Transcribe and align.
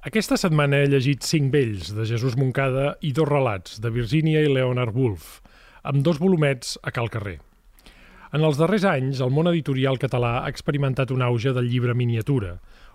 Aquesta 0.00 0.38
setmana 0.40 0.78
he 0.80 0.86
llegit 0.88 1.26
Cinc 1.28 1.50
vells, 1.52 1.90
de 1.92 2.06
Jesús 2.08 2.32
Moncada, 2.40 2.94
i 3.04 3.10
dos 3.12 3.28
relats, 3.28 3.74
de 3.84 3.90
Virginia 3.92 4.40
i 4.40 4.48
Leonard 4.48 4.96
Woolf, 4.96 5.42
amb 5.84 6.00
dos 6.06 6.16
volumets 6.16 6.78
a 6.80 6.92
cal 6.96 7.10
carrer. 7.12 7.34
En 8.32 8.40
els 8.40 8.56
darrers 8.56 8.86
anys, 8.88 9.20
el 9.20 9.28
món 9.28 9.50
editorial 9.52 10.00
català 10.00 10.38
ha 10.38 10.48
experimentat 10.48 11.12
un 11.12 11.20
auge 11.20 11.52
del 11.52 11.68
llibre 11.68 11.92
miniatura, 11.92 12.54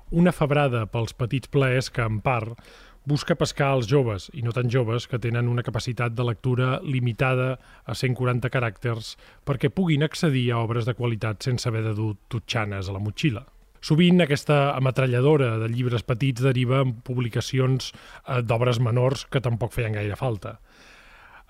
una 0.09 0.33
febrada 0.33 0.87
pels 0.89 1.13
petits 1.13 1.53
plaers 1.53 1.91
que, 1.93 2.01
en 2.01 2.23
part, 2.25 2.57
busca 3.05 3.37
pescar 3.37 3.75
els 3.77 3.85
joves, 3.85 4.31
i 4.33 4.41
no 4.41 4.49
tan 4.57 4.73
joves, 4.73 5.05
que 5.05 5.21
tenen 5.21 5.51
una 5.51 5.61
capacitat 5.67 6.17
de 6.17 6.25
lectura 6.25 6.79
limitada 6.81 7.59
a 7.85 7.93
140 7.93 8.49
caràcters 8.49 9.13
perquè 9.45 9.69
puguin 9.69 10.01
accedir 10.01 10.47
a 10.49 10.65
obres 10.65 10.89
de 10.89 10.97
qualitat 10.97 11.45
sense 11.45 11.69
haver 11.69 11.85
de 11.85 11.93
dur 11.93 12.15
tutxanes 12.33 12.89
a 12.89 12.97
la 12.97 13.03
motxilla. 13.11 13.45
Sovint 13.85 14.23
aquesta 14.23 14.71
ametralladora 14.73 15.59
de 15.61 15.67
llibres 15.69 16.01
petits 16.01 16.41
deriva 16.41 16.79
en 16.81 16.95
publicacions 17.05 17.91
eh, 17.91 18.39
d'obres 18.41 18.79
menors 18.81 19.27
que 19.29 19.43
tampoc 19.45 19.75
feien 19.75 19.93
gaire 19.93 20.17
falta. 20.17 20.55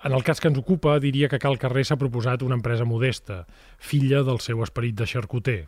En 0.04 0.12
el 0.12 0.24
cas 0.26 0.42
que 0.42 0.50
ens 0.52 0.60
ocupa, 0.60 0.98
diria 1.00 1.30
que 1.32 1.40
Cal 1.40 1.56
Carrer 1.56 1.86
s'ha 1.88 1.96
proposat 1.96 2.44
una 2.44 2.58
empresa 2.58 2.84
modesta, 2.84 3.46
filla 3.78 4.20
del 4.26 4.42
seu 4.44 4.60
esperit 4.66 4.98
de 5.00 5.08
xarcuter. 5.08 5.62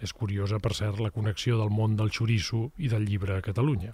És 0.00 0.16
curiosa, 0.16 0.62
per 0.64 0.72
cert, 0.74 0.96
la 1.04 1.12
connexió 1.12 1.60
del 1.60 1.68
món 1.70 1.92
del 2.00 2.10
xoriço 2.12 2.70
i 2.80 2.88
del 2.88 3.04
llibre 3.04 3.36
a 3.36 3.44
Catalunya. 3.44 3.92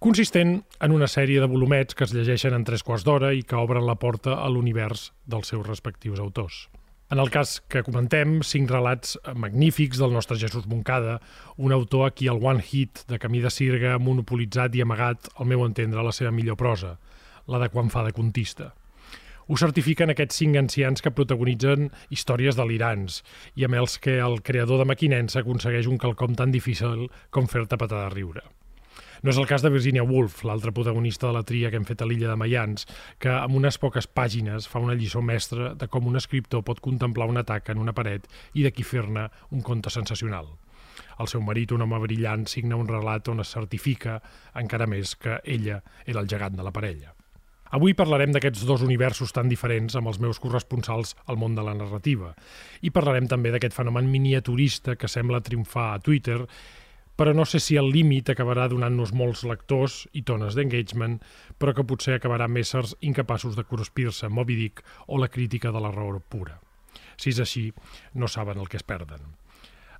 Consistent 0.00 0.62
en 0.80 0.96
una 0.96 1.06
sèrie 1.06 1.44
de 1.44 1.52
volumets 1.52 1.94
que 1.94 2.08
es 2.08 2.16
llegeixen 2.16 2.56
en 2.56 2.64
tres 2.64 2.82
quarts 2.82 3.04
d'hora 3.04 3.34
i 3.36 3.44
que 3.44 3.60
obren 3.60 3.84
la 3.86 4.00
porta 4.00 4.40
a 4.40 4.48
l'univers 4.48 5.10
dels 5.28 5.52
seus 5.52 5.68
respectius 5.68 6.24
autors. 6.24 6.66
En 7.08 7.16
el 7.22 7.30
cas 7.32 7.54
que 7.72 7.80
comentem, 7.80 8.42
cinc 8.44 8.68
relats 8.68 9.14
magnífics 9.32 9.96
del 9.96 10.12
nostre 10.12 10.36
Jesús 10.36 10.66
Moncada, 10.68 11.14
un 11.56 11.72
autor 11.72 12.04
a 12.04 12.10
qui 12.12 12.28
el 12.28 12.42
One 12.44 12.60
Hit 12.60 13.06
de 13.08 13.16
Camí 13.18 13.40
de 13.40 13.48
Sirga 13.48 13.94
ha 13.94 14.02
monopolitzat 14.02 14.76
i 14.76 14.84
amagat, 14.84 15.30
al 15.40 15.48
meu 15.48 15.64
entendre, 15.64 16.04
la 16.04 16.12
seva 16.12 16.34
millor 16.36 16.58
prosa, 16.60 16.98
la 17.48 17.62
de 17.62 17.70
quan 17.72 17.88
fa 17.88 18.04
de 18.04 18.12
contista. 18.12 18.74
Ho 19.48 19.56
certifiquen 19.56 20.12
aquests 20.12 20.42
cinc 20.42 20.60
ancians 20.60 21.00
que 21.00 21.14
protagonitzen 21.16 21.88
històries 22.12 22.60
delirants 22.60 23.22
i 23.56 23.64
amb 23.64 23.80
els 23.80 23.96
que 23.96 24.20
el 24.20 24.42
creador 24.44 24.84
de 24.84 24.90
Maquinensa 24.92 25.40
aconsegueix 25.40 25.88
un 25.88 25.96
quelcom 25.96 26.36
tan 26.36 26.52
difícil 26.52 27.08
com 27.32 27.48
fer-te 27.48 27.80
patar 27.80 28.04
de 28.04 28.16
riure. 28.18 28.44
No 29.22 29.32
és 29.32 29.38
el 29.40 29.48
cas 29.50 29.64
de 29.64 29.70
Virginia 29.74 30.04
Woolf, 30.06 30.44
l'altra 30.46 30.70
protagonista 30.70 31.26
de 31.26 31.34
la 31.34 31.42
tria 31.42 31.72
que 31.72 31.80
hem 31.80 31.86
fet 31.88 32.04
a 32.04 32.06
l'illa 32.06 32.30
de 32.30 32.36
Mayans, 32.38 32.86
que 33.18 33.32
amb 33.32 33.58
unes 33.58 33.80
poques 33.82 34.06
pàgines 34.06 34.68
fa 34.70 34.78
una 34.78 34.94
lliçó 34.94 35.22
mestra 35.22 35.72
de 35.74 35.88
com 35.90 36.06
un 36.06 36.20
escriptor 36.20 36.62
pot 36.62 36.78
contemplar 36.84 37.26
un 37.26 37.42
atac 37.42 37.72
en 37.74 37.82
una 37.82 37.96
paret 37.96 38.30
i 38.54 38.62
d'aquí 38.62 38.86
fer-ne 38.86 39.26
un 39.50 39.66
conte 39.66 39.90
sensacional. 39.90 40.52
El 41.18 41.26
seu 41.26 41.42
marit, 41.42 41.74
un 41.74 41.82
home 41.82 41.98
brillant, 42.06 42.46
signa 42.46 42.78
un 42.78 42.86
relat 42.86 43.26
on 43.28 43.42
es 43.42 43.50
certifica 43.50 44.20
encara 44.54 44.86
més 44.86 45.16
que 45.18 45.40
ella 45.44 45.82
era 46.06 46.22
el 46.22 46.30
gegant 46.30 46.54
de 46.54 46.66
la 46.66 46.74
parella. 46.74 47.14
Avui 47.74 47.92
parlarem 47.92 48.30
d'aquests 48.32 48.62
dos 48.64 48.80
universos 48.86 49.34
tan 49.36 49.50
diferents 49.50 49.98
amb 49.98 50.08
els 50.08 50.22
meus 50.22 50.38
corresponsals 50.40 51.16
al 51.26 51.36
món 51.36 51.58
de 51.58 51.64
la 51.66 51.74
narrativa 51.76 52.30
i 52.80 52.94
parlarem 52.94 53.26
també 53.28 53.50
d'aquest 53.52 53.74
fenomen 53.76 54.08
miniaturista 54.08 54.94
que 54.96 55.10
sembla 55.10 55.42
triomfar 55.44 55.90
a 55.92 55.98
Twitter 56.00 56.44
però 57.18 57.34
no 57.34 57.42
sé 57.50 57.58
si 57.58 57.74
el 57.80 57.90
límit 57.90 58.30
acabarà 58.30 58.68
donant-nos 58.70 59.10
molts 59.10 59.42
lectors 59.42 60.04
i 60.14 60.22
tones 60.22 60.54
d'engagement, 60.54 61.16
però 61.58 61.74
que 61.74 61.82
potser 61.82 62.14
acabarà 62.14 62.46
amb 62.46 62.60
éssers 62.62 62.94
incapaços 63.02 63.56
de 63.58 63.64
cruspir-se 63.66 64.30
Moby 64.30 64.54
Dick 64.54 64.84
o 65.08 65.18
la 65.18 65.26
crítica 65.26 65.72
de 65.74 65.82
la 65.82 65.90
raó 65.90 66.20
pura. 66.20 66.60
Si 67.18 67.34
és 67.34 67.40
així, 67.42 67.64
no 68.14 68.28
saben 68.30 68.62
el 68.62 68.70
que 68.70 68.78
es 68.78 68.86
perden. 68.86 69.34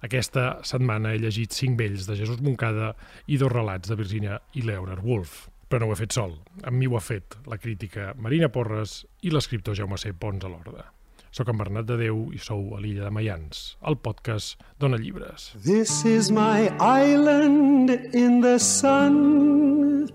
Aquesta 0.06 0.60
setmana 0.62 1.10
he 1.10 1.18
llegit 1.18 1.56
cinc 1.56 1.74
vells 1.80 2.06
de 2.06 2.14
Jesús 2.20 2.38
Moncada 2.38 2.92
i 3.26 3.38
dos 3.40 3.50
relats 3.50 3.90
de 3.90 3.98
Virginia 3.98 4.38
i 4.54 4.62
Leonard 4.62 5.02
Woolf. 5.02 5.48
Però 5.68 5.82
no 5.82 5.90
ho 5.90 5.96
he 5.96 5.98
fet 5.98 6.14
sol. 6.14 6.38
Amb 6.62 6.78
mi 6.78 6.86
ho 6.86 6.94
ha 6.96 7.02
fet 7.02 7.34
la 7.50 7.58
crítica 7.58 8.12
Marina 8.14 8.48
Porres 8.48 9.02
i 9.26 9.34
l'escriptor 9.34 9.74
Jaume 9.74 9.98
C. 9.98 10.14
Pons 10.14 10.46
a 10.46 10.52
l'Orde. 10.54 10.86
Soc 11.30 11.48
en 11.48 11.58
Bernat 11.60 11.86
de 11.88 11.96
Déu 12.00 12.28
i 12.32 12.38
sou 12.40 12.74
a 12.76 12.80
l'illa 12.80 13.04
de 13.04 13.10
Mayans, 13.12 13.76
el 13.86 13.96
podcast 14.00 14.60
Dona 14.80 14.96
Llibres. 14.96 15.52
This 15.64 16.04
is 16.04 16.30
my 16.30 16.68
island 16.80 17.90
in 18.14 18.40
the 18.40 18.58
sun 18.58 20.08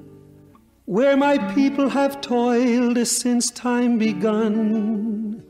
Where 0.85 1.15
my 1.15 1.37
people 1.53 1.89
have 1.89 2.19
toiled 2.19 3.07
since 3.07 3.49
time 3.49 3.97
begun. 3.97 5.43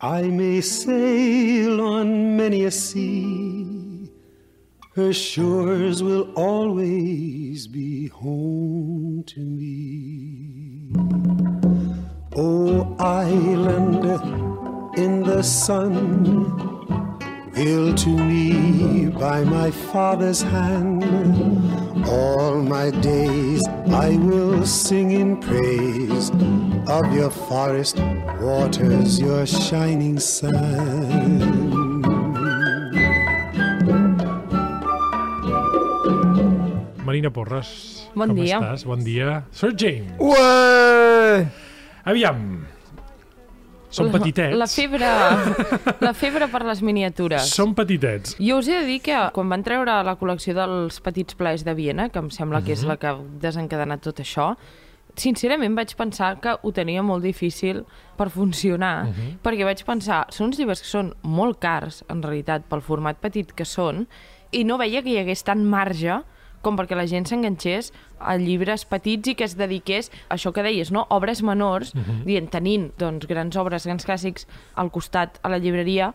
I 0.00 0.22
may 0.22 0.60
sail 0.60 1.80
on 1.80 2.36
many 2.36 2.64
a 2.64 2.72
sea. 2.72 4.10
Her 4.96 5.12
shores 5.12 6.02
will 6.02 6.32
always 6.34 7.68
be 7.68 8.08
home 8.08 9.22
to 9.28 9.40
me. 9.40 10.92
O 12.34 12.96
island 12.98 13.91
in 13.91 13.91
the 15.42 15.48
sun, 15.48 16.22
built 17.52 17.98
to 17.98 18.10
me 18.10 19.08
by 19.08 19.42
my 19.42 19.72
father's 19.90 20.40
hand, 20.40 21.02
all 22.06 22.62
my 22.62 22.90
days 23.02 23.60
I 23.90 24.10
will 24.22 24.64
sing 24.64 25.10
in 25.10 25.40
praise 25.42 26.30
of 26.86 27.12
your 27.12 27.30
forest 27.30 27.98
waters, 28.38 29.18
your 29.18 29.44
shining 29.44 30.20
sun. 30.20 31.42
Marina 37.04 37.32
Porres, 37.32 38.06
Bon 38.14 38.28
com 38.28 38.36
dia. 38.36 38.58
estàs? 38.62 38.84
Bon 38.84 39.02
dia. 39.02 39.42
Sir 39.50 39.72
James. 39.74 40.06
Ué! 40.20 41.48
Aviam, 42.06 42.62
són 43.92 44.10
petitets. 44.12 44.56
La 44.56 44.66
febre, 44.66 45.08
la 46.00 46.12
febre 46.16 46.48
per 46.52 46.62
les 46.66 46.80
miniatures. 46.82 47.50
Són 47.52 47.74
petitets. 47.78 48.36
Jo 48.40 48.58
us 48.62 48.68
he 48.68 48.78
de 48.80 48.86
dir 48.88 49.00
que 49.04 49.18
quan 49.36 49.48
van 49.52 49.62
treure 49.66 49.98
la 50.06 50.16
col·lecció 50.18 50.54
dels 50.56 51.00
petits 51.04 51.36
plaers 51.38 51.64
de 51.66 51.74
Viena, 51.78 52.08
que 52.08 52.18
em 52.22 52.30
sembla 52.30 52.62
que 52.64 52.72
Mhm. 52.72 52.78
és 52.78 52.84
la 52.88 52.96
que 52.96 53.06
ha 53.06 53.16
desencadenat 53.40 54.00
tot 54.02 54.18
això, 54.20 54.56
sincerament 55.14 55.74
vaig 55.76 55.94
pensar 55.94 56.40
que 56.40 56.54
ho 56.62 56.72
tenia 56.72 57.02
molt 57.02 57.22
difícil 57.22 57.84
per 58.16 58.30
funcionar, 58.30 59.04
Mhm. 59.08 59.38
perquè 59.42 59.64
vaig 59.64 59.84
pensar, 59.84 60.26
són 60.30 60.46
uns 60.46 60.58
llibres 60.58 60.80
que 60.80 60.88
són 60.88 61.14
molt 61.22 61.58
cars, 61.58 62.04
en 62.08 62.22
realitat, 62.22 62.62
pel 62.64 62.80
format 62.80 63.18
petit 63.20 63.52
que 63.52 63.64
són, 63.64 64.06
i 64.52 64.64
no 64.64 64.78
veia 64.78 65.02
que 65.02 65.10
hi 65.10 65.18
hagués 65.18 65.42
tant 65.44 65.62
marge 65.64 66.22
com 66.62 66.78
perquè 66.78 66.96
la 66.98 67.06
gent 67.10 67.26
s'enganxés 67.28 67.92
a 68.18 68.36
llibres 68.40 68.86
petits 68.88 69.32
i 69.32 69.36
que 69.38 69.46
es 69.48 69.56
dediqués 69.58 70.10
a 70.28 70.36
això 70.36 70.52
que 70.54 70.64
deies, 70.64 70.92
no? 70.94 71.06
obres 71.10 71.42
menors, 71.42 71.92
dient, 72.26 72.50
tenint 72.50 72.90
doncs, 72.98 73.26
grans 73.30 73.58
obres, 73.58 73.86
grans 73.88 74.06
clàssics 74.06 74.46
al 74.78 74.92
costat 74.94 75.40
a 75.42 75.50
la 75.52 75.58
llibreria, 75.62 76.12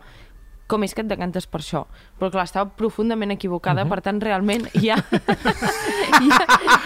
com 0.68 0.84
és 0.84 0.92
que 0.92 1.00
et 1.04 1.08
decantes 1.08 1.46
per 1.48 1.62
això? 1.62 1.86
Però 2.18 2.30
clar, 2.34 2.44
estava 2.48 2.70
profundament 2.74 3.30
equivocada, 3.30 3.84
per 3.86 4.00
tant, 4.02 4.20
realment 4.20 4.66
hi 4.74 4.90
ha... 4.90 4.96
hi 4.98 6.30
ha 6.32 6.38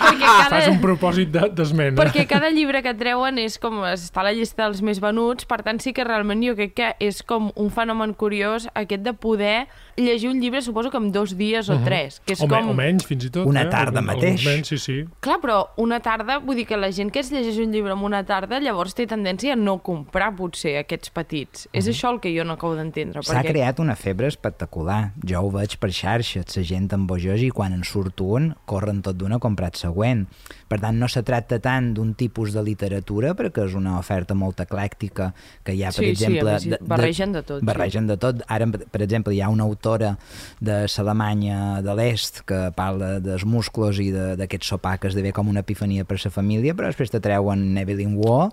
perquè 0.03 0.49
Fas 0.53 0.69
un 0.69 0.81
propòsit 0.83 1.31
de- 1.33 1.49
d'esmena. 1.57 1.97
perquè 1.99 2.27
cada 2.29 2.51
llibre 2.53 2.83
que 2.85 2.93
treuen 2.99 3.39
és 3.41 3.59
com 3.63 3.81
està 3.89 4.21
a 4.23 4.27
la 4.29 4.33
llista 4.37 4.67
dels 4.67 4.83
més 4.85 5.01
venuts, 5.03 5.47
per 5.49 5.63
tant 5.65 5.81
sí 5.83 5.93
que 5.97 6.05
realment 6.05 6.43
jo 6.45 6.55
crec 6.59 6.75
que 6.77 6.91
és 7.01 7.23
com 7.27 7.51
un 7.57 7.71
fenomen 7.73 8.13
curiós 8.19 8.69
aquest 8.75 9.03
de 9.07 9.15
poder 9.15 9.67
llegir 9.97 10.31
un 10.31 10.41
llibre, 10.41 10.63
suposo 10.63 10.91
que 10.91 10.97
en 10.97 11.11
dos 11.13 11.37
dies 11.37 11.69
o 11.73 11.79
tres, 11.85 12.21
que 12.27 12.35
és 12.37 12.41
o, 12.43 12.49
com... 12.49 12.71
o 12.73 12.75
menys, 12.77 13.05
fins 13.09 13.27
i 13.29 13.31
tot. 13.33 13.47
Una 13.49 13.65
eh? 13.67 13.71
tarda 13.73 14.01
Algun- 14.01 14.07
mateix. 14.13 14.41
alguns 14.41 14.47
Menys, 14.53 14.69
sí, 14.69 14.79
sí. 14.79 14.99
Clar, 15.21 15.39
però 15.43 15.59
una 15.81 16.01
tarda, 16.01 16.39
vull 16.43 16.57
dir 16.57 16.67
que 16.69 16.77
la 16.77 16.91
gent 16.93 17.11
que 17.13 17.21
es 17.21 17.31
llegeix 17.33 17.59
un 17.63 17.73
llibre 17.73 17.93
en 17.97 18.05
una 18.05 18.23
tarda 18.29 18.61
llavors 18.61 18.95
té 18.97 19.07
tendència 19.09 19.53
a 19.55 19.57
no 19.57 19.79
comprar 19.85 20.33
potser 20.37 20.77
aquests 20.83 21.13
petits. 21.15 21.69
És 21.73 21.89
això 21.89 22.11
el 22.13 22.21
que 22.21 22.33
jo 22.37 22.45
no 22.45 22.57
acabo 22.59 22.75
d'entendre. 22.77 23.23
S'ha 23.23 23.43
creat 23.45 23.81
una 23.81 23.97
febre 23.97 24.27
espectacular. 24.33 25.13
Jo 25.27 25.41
ho 25.47 25.51
veig 25.55 25.77
per 25.79 25.91
xarxes, 25.95 26.57
la 26.57 26.63
gent 26.67 26.89
embojós 26.93 27.41
i 27.47 27.51
quan 27.55 27.73
en 27.77 27.85
surt 27.87 28.21
un, 28.25 28.53
corren 28.67 29.03
tot 29.03 29.17
d'una 29.17 29.37
a 29.37 29.43
comprar 29.43 29.71
el 29.73 29.79
següent. 29.79 30.25
Per 30.69 30.81
tant, 30.81 30.99
no 30.99 31.07
se 31.09 31.23
tracta 31.23 31.59
tant 31.63 31.93
d'un 31.95 32.15
tipus 32.19 32.53
de 32.53 32.63
literatura, 32.65 33.35
perquè 33.39 33.67
és 33.69 33.75
una 33.79 33.99
oferta 34.01 34.35
molt 34.35 34.59
eclèctica, 34.65 35.33
que 35.63 35.75
hi 35.77 35.83
ha, 35.85 35.93
per 35.93 36.03
Sí, 36.03 36.15
sí, 36.17 36.25
exemple... 36.25 36.53
més, 36.57 36.81
barregen 36.81 37.33
de 37.33 37.43
tot, 37.43 37.61
sí. 37.61 37.67
Barregen 37.67 38.07
de 38.11 38.17
tot. 38.17 38.43
Ara, 38.49 38.67
per 38.67 39.03
exemple, 39.03 39.35
hi 39.37 39.41
ha 39.45 39.49
una 39.53 39.65
autora 39.65 40.17
de 40.61 40.81
l'Alemanya 40.89 41.83
de 41.83 41.95
l'Est 41.99 42.43
que 42.49 42.71
parla 42.75 43.19
dels 43.21 43.45
musclos 43.45 43.99
i 44.03 44.11
de- 44.15 44.35
d'aquest 44.41 44.65
sopar 44.65 44.99
que 44.99 45.09
esdevé 45.09 45.33
com 45.33 45.49
una 45.49 45.61
epifania 45.61 46.05
per 46.05 46.19
la 46.25 46.31
família, 46.31 46.75
però 46.75 46.87
després 46.91 47.11
te 47.11 47.21
treuen 47.21 47.77
Evelyn 47.79 48.17
Waugh 48.17 48.51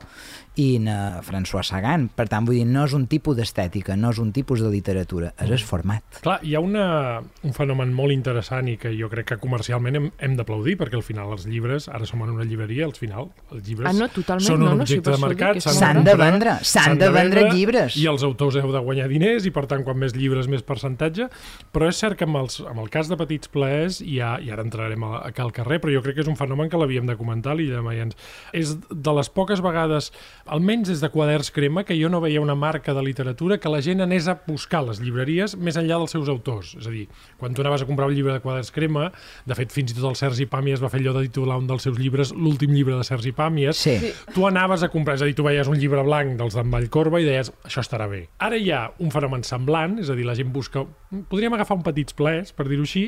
i 0.60 0.78
na 0.84 1.22
François 1.24 1.64
Sagan. 1.64 2.10
Per 2.14 2.28
tant, 2.28 2.46
vull 2.46 2.58
dir, 2.60 2.66
no 2.68 2.84
és 2.86 2.94
un 2.94 3.08
tipus 3.08 3.38
d'estètica, 3.38 3.96
no 3.96 4.10
és 4.12 4.20
un 4.20 4.32
tipus 4.36 4.60
de 4.60 4.70
literatura, 4.70 5.34
és 5.40 5.50
el 5.50 5.60
format. 5.64 6.04
Clar, 6.22 6.40
hi 6.44 6.56
ha 6.56 6.59
una, 6.64 7.22
un 7.44 7.56
fenomen 7.56 7.94
molt 7.96 8.14
interessant 8.16 8.70
i 8.72 8.78
que 8.80 8.92
jo 8.98 9.10
crec 9.12 9.32
que 9.34 9.40
comercialment 9.42 10.00
hem, 10.00 10.10
hem 10.20 10.38
d'aplaudir, 10.40 10.78
perquè 10.80 11.00
al 11.00 11.06
final 11.06 11.34
els 11.36 11.48
llibres, 11.50 11.90
ara 11.90 12.08
som 12.10 12.24
en 12.26 12.34
una 12.36 12.48
llibreria, 12.48 12.86
al 12.88 12.96
final 12.98 13.30
els 13.52 13.66
llibres 13.68 13.90
Ah, 13.90 13.96
no, 13.96 14.10
totalment, 14.14 14.46
són 14.46 14.62
un 14.62 14.68
no, 14.68 14.76
no, 14.80 14.88
objecte 14.88 15.10
per 15.10 15.16
de 15.16 15.18
això 15.18 15.28
mercat, 15.28 15.62
S'han 15.70 16.04
de 16.04 16.14
comprar, 16.14 16.32
vendre, 16.32 16.56
s'han 16.66 17.00
de 17.00 17.10
vendre 17.14 17.46
llibres. 17.54 17.98
I 18.00 18.08
els 18.12 18.24
autors 18.28 18.60
heu 18.60 18.72
de 18.74 18.84
guanyar 18.86 19.08
diners 19.12 19.48
i 19.50 19.54
per 19.56 19.66
tant 19.72 19.86
quan 19.88 19.98
més 20.00 20.16
llibres 20.18 20.50
més 20.52 20.66
percentatge 20.66 21.30
però 21.74 21.90
és 21.90 22.00
cert 22.02 22.18
que 22.18 22.26
amb, 22.28 22.40
els, 22.42 22.60
amb 22.66 22.82
el 22.82 22.90
cas 22.92 23.10
de 23.10 23.18
Petits 23.20 23.52
Plaers, 23.54 24.00
i, 24.02 24.18
ja, 24.20 24.34
i 24.42 24.50
ara 24.54 24.66
entrarem 24.66 25.04
a, 25.06 25.12
a 25.28 25.32
Cal 25.36 25.52
Carrer, 25.56 25.80
però 25.84 25.94
jo 25.94 26.02
crec 26.06 26.18
que 26.18 26.26
és 26.26 26.32
un 26.32 26.38
fenomen 26.40 26.72
que 26.72 26.80
l'havíem 26.80 27.08
de 27.10 27.16
comentar, 27.20 27.56
l'Illa 27.58 27.80
de 27.80 27.86
Maians. 27.86 28.18
És 28.56 28.76
de 28.90 29.16
les 29.16 29.30
poques 29.34 29.62
vegades, 29.66 30.12
almenys 30.50 30.92
des 30.92 31.04
de 31.04 31.12
Quaderns 31.14 31.52
Crema, 31.56 31.86
que 31.88 31.98
jo 32.00 32.10
no 32.12 32.22
veia 32.24 32.42
una 32.42 32.58
marca 32.58 32.96
de 32.98 33.04
literatura 33.06 33.60
que 33.62 33.72
la 33.72 33.84
gent 33.86 34.04
anés 34.06 34.28
a 34.28 34.40
buscar 34.48 34.84
les 34.88 35.02
llibreries 35.04 35.56
més 35.58 35.78
enllà 35.80 36.02
dels 36.02 36.16
seus 36.18 36.32
autors. 36.32 36.49
És 36.80 36.88
a 36.88 36.94
dir, 36.94 37.06
quan 37.40 37.54
tu 37.56 37.64
anaves 37.64 37.84
a 37.84 37.88
comprar 37.90 38.08
un 38.10 38.16
llibre 38.18 38.34
de 38.36 38.42
Quaderns 38.44 38.72
Crema, 38.76 39.10
de 39.46 39.58
fet, 39.58 39.72
fins 39.76 39.94
i 39.94 39.98
tot 39.98 40.10
el 40.12 40.18
Sergi 40.20 40.48
Pàmies 40.50 40.82
va 40.84 40.90
fer 40.92 41.02
allò 41.04 41.14
de 41.20 41.28
titular 41.28 41.60
un 41.62 41.68
dels 41.70 41.86
seus 41.86 42.00
llibres 42.00 42.34
l'últim 42.36 42.74
llibre 42.76 42.98
de 42.98 43.06
Sergi 43.08 43.34
Pàmies, 43.36 43.80
Sí. 43.80 43.96
Tu 44.34 44.46
anaves 44.48 44.84
a 44.84 44.90
comprar, 44.92 45.16
és 45.16 45.24
a 45.24 45.28
dir, 45.30 45.36
tu 45.38 45.44
veies 45.46 45.68
un 45.70 45.78
llibre 45.80 46.04
blanc 46.04 46.38
dels 46.40 46.56
d'en 46.58 46.72
Vallcorba 46.74 47.22
i 47.22 47.28
deies, 47.28 47.52
això 47.66 47.84
estarà 47.86 48.10
bé. 48.12 48.26
Ara 48.40 48.58
hi 48.58 48.72
ha 48.72 48.88
un 49.00 49.12
fenomen 49.14 49.44
semblant, 49.48 50.00
és 50.00 50.10
a 50.10 50.18
dir, 50.18 50.26
la 50.28 50.36
gent 50.38 50.52
busca... 50.54 50.86
Podríem 51.30 51.54
agafar 51.56 51.78
un 51.78 51.84
petits 51.86 52.14
plers, 52.14 52.52
per 52.54 52.68
dir-ho 52.70 52.86
així, 52.86 53.08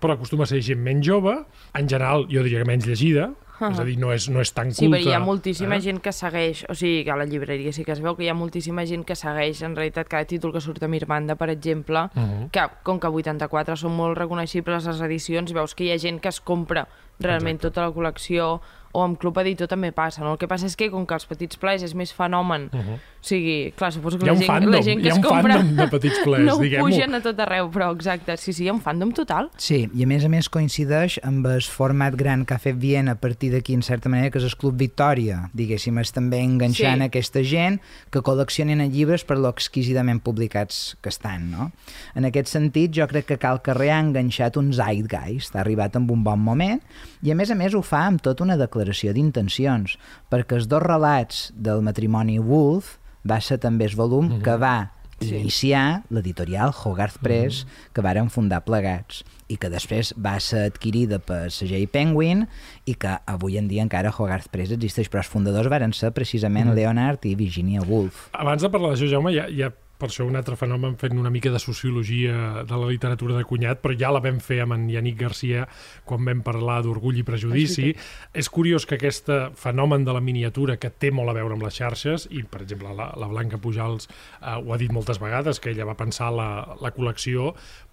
però 0.00 0.14
acostuma 0.14 0.44
a 0.44 0.50
ser 0.50 0.60
gent 0.62 0.82
menys 0.82 1.06
jove, 1.06 1.34
en 1.78 1.88
general, 1.90 2.26
jo 2.30 2.44
diria 2.44 2.62
que 2.62 2.68
menys 2.68 2.86
llegida, 2.86 3.30
és 3.60 3.78
a 3.78 3.84
dir, 3.84 3.98
no 3.98 4.12
és, 4.12 4.28
no 4.32 4.40
és 4.40 4.52
tan 4.52 4.72
Sí, 4.72 4.86
culta. 4.86 4.96
però 4.96 5.10
hi 5.10 5.14
ha 5.14 5.20
moltíssima 5.20 5.76
eh? 5.76 5.80
gent 5.80 6.00
que 6.02 6.12
segueix, 6.12 6.64
o 6.68 6.74
sigui, 6.74 7.04
que 7.04 7.12
a 7.12 7.16
la 7.16 7.24
llibreria 7.24 7.72
sí 7.72 7.84
que 7.84 7.92
es 7.92 8.00
veu 8.00 8.16
que 8.16 8.24
hi 8.24 8.28
ha 8.28 8.34
moltíssima 8.34 8.84
gent 8.86 9.04
que 9.04 9.14
segueix 9.14 9.62
en 9.62 9.76
realitat 9.76 10.08
cada 10.08 10.24
títol 10.24 10.52
que 10.52 10.60
surt 10.60 10.82
a 10.82 10.88
Mirmanda, 10.88 11.36
per 11.36 11.50
exemple, 11.50 11.98
uh. 11.98 12.10
-huh. 12.20 12.50
que 12.50 12.66
com 12.82 12.98
que 12.98 13.06
84 13.08 13.76
són 13.76 13.94
molt 13.94 14.18
reconeixibles 14.18 14.86
les 14.86 15.00
edicions, 15.00 15.52
veus 15.52 15.74
que 15.74 15.84
hi 15.84 15.92
ha 15.92 15.98
gent 15.98 16.20
que 16.20 16.28
es 16.28 16.40
compra 16.40 16.88
realment 17.20 17.56
Exacte. 17.56 17.74
tota 17.74 17.86
la 17.86 17.94
col·lecció 17.94 18.60
o 18.92 19.02
amb 19.02 19.18
Club 19.18 19.38
Editor 19.38 19.68
també 19.68 19.90
passa, 19.92 20.20
no? 20.22 20.32
El 20.32 20.38
que 20.38 20.46
passa 20.48 20.66
és 20.66 20.76
que 20.76 20.90
com 20.90 21.06
que 21.06 21.14
els 21.14 21.24
petits 21.26 21.56
plaers 21.56 21.82
és 21.82 21.94
més 21.94 22.12
fenomen, 22.12 22.68
uh 22.72 22.78
-huh. 22.78 22.94
o 22.94 22.98
sigui, 23.22 23.72
clar, 23.76 23.92
suposo 23.92 24.18
que 24.18 24.24
Mhm. 24.26 24.32
La 24.32 24.36
gent, 24.36 24.46
fandom, 24.46 24.70
la 24.72 24.82
gent 24.82 25.00
que 25.00 25.06
hi 25.06 25.10
ha 25.10 25.12
es 25.12 25.16
un 25.18 25.22
compra 25.24 25.54
fandom 25.56 25.76
de 25.76 25.88
petits 25.88 26.18
plaers, 26.24 26.44
no 26.46 26.54
ho 26.56 26.58
diguem-ho. 26.60 26.84
pugen 26.88 27.14
a 27.14 27.20
tot 27.20 27.38
arreu, 27.40 27.70
però 27.70 27.94
exacte, 27.94 28.36
sí, 28.36 28.52
sí, 28.52 28.64
hi 28.64 28.68
ha 28.68 28.72
un 28.72 28.80
fandom 28.80 29.12
total. 29.12 29.50
Sí, 29.56 29.88
i 29.94 30.02
a 30.02 30.06
més 30.06 30.24
a 30.24 30.28
més 30.28 30.48
coincideix 30.50 31.18
amb 31.22 31.46
el 31.46 31.62
format 31.62 32.14
gran 32.14 32.44
que 32.44 32.54
ha 32.54 32.58
fet 32.58 32.76
Viena 32.76 33.12
a 33.12 33.14
partir 33.14 33.50
d'aquí, 33.52 33.72
en 33.74 33.82
certa 33.82 34.08
manera, 34.08 34.30
que 34.30 34.38
és 34.38 34.44
el 34.44 34.56
Club 34.56 34.76
Victòria. 34.76 35.50
Diguéssim, 35.54 35.98
és 35.98 36.12
també 36.12 36.40
enganxant 36.40 36.98
Sí. 36.98 37.02
aquesta 37.04 37.42
gent 37.42 37.80
que 38.10 38.20
col·leccionen 38.20 38.90
llibres 38.90 39.24
per 39.24 39.38
lo 39.38 39.48
exquisidament 39.48 40.20
publicats 40.22 40.96
que 41.00 41.08
estan, 41.08 41.50
no? 41.50 41.72
En 42.14 42.24
aquest 42.24 42.48
sentit, 42.48 42.92
jo 42.92 43.06
crec 43.08 43.24
que 43.26 43.38
Cal 43.38 43.62
Carrer 43.62 43.90
ha 43.90 44.00
enganxat 44.00 44.56
un 44.56 44.72
zeitgeist, 44.72 45.54
ha 45.56 45.60
arribat 45.60 45.96
amb 45.96 46.10
un 46.10 46.22
bon 46.22 46.38
moment, 46.40 46.80
i 47.22 47.30
a 47.30 47.34
més 47.34 47.50
a 47.50 47.54
més 47.54 47.72
ho 47.74 47.82
fa 47.82 48.06
amb 48.06 48.20
tota 48.20 48.42
una 48.44 48.56
declaració 48.56 48.81
d'intencions, 49.14 49.98
perquè 50.30 50.56
els 50.58 50.68
dos 50.68 50.82
relats 50.82 51.52
del 51.54 51.82
matrimoni 51.82 52.38
Wolf 52.38 52.98
va 53.28 53.40
ser 53.40 53.58
també 53.58 53.84
el 53.86 53.94
volum 53.96 54.28
Mhm. 54.28 54.42
que 54.42 54.56
va 54.56 54.92
iniciar 55.20 56.02
l'editorial 56.10 56.72
Hogarth 56.74 57.18
Press 57.22 57.66
que 57.94 58.02
varen 58.02 58.28
fundar 58.30 58.64
plegats 58.64 59.22
i 59.46 59.56
que 59.56 59.68
després 59.70 60.14
va 60.18 60.40
ser 60.40 60.64
adquirida 60.66 61.18
per 61.20 61.50
segell 61.54 61.86
Penguin 61.88 62.48
i 62.86 62.94
que 62.94 63.18
avui 63.26 63.58
en 63.58 63.68
dia 63.68 63.82
encara 63.82 64.10
Hogarth 64.16 64.48
Press 64.50 64.72
existeix, 64.72 65.08
però 65.08 65.18
els 65.22 65.28
fundadors 65.28 65.68
varen 65.68 65.92
ser 65.92 66.10
precisament 66.12 66.74
Leonard 66.74 67.24
i 67.24 67.34
Virginia 67.36 67.82
Woolf. 67.82 68.30
Abans 68.32 68.62
de 68.62 68.68
parlar 68.72 68.94
d'això, 68.94 69.08
Jaume, 69.08 69.32
hi 69.32 69.62
ha 69.62 69.72
per 70.02 70.10
això 70.10 70.26
un 70.26 70.34
altre 70.38 70.56
fenomen 70.58 70.96
fent 70.98 71.14
una 71.18 71.30
mica 71.30 71.52
de 71.54 71.60
sociologia 71.62 72.64
de 72.66 72.78
la 72.80 72.88
literatura 72.90 73.36
de 73.38 73.46
cunyat, 73.46 73.78
però 73.82 73.94
ja 73.98 74.10
la 74.10 74.22
vam 74.24 74.40
fer 74.42 74.58
amb 74.64 74.74
en 74.74 74.88
Yannick 74.90 75.20
Garcia 75.20 75.68
quan 76.08 76.26
vam 76.26 76.42
parlar 76.42 76.80
d'Orgull 76.82 77.20
i 77.20 77.26
Prejudici. 77.26 77.92
És 78.34 78.50
curiós 78.50 78.86
que 78.88 78.98
aquest 78.98 79.30
fenomen 79.58 80.06
de 80.08 80.16
la 80.16 80.24
miniatura 80.24 80.78
que 80.82 80.90
té 80.90 81.12
molt 81.14 81.30
a 81.30 81.36
veure 81.38 81.54
amb 81.54 81.62
les 81.62 81.78
xarxes, 81.78 82.26
i 82.34 82.42
per 82.42 82.64
exemple 82.64 82.90
la, 82.98 83.12
la 83.18 83.30
Blanca 83.30 83.62
Pujals 83.62 84.08
eh, 84.10 84.58
ho 84.58 84.74
ha 84.74 84.80
dit 84.80 84.90
moltes 84.90 85.22
vegades, 85.22 85.62
que 85.62 85.70
ella 85.70 85.86
va 85.86 85.98
pensar 85.98 86.32
la, 86.34 86.50
la 86.82 86.94
col·lecció 86.96 87.52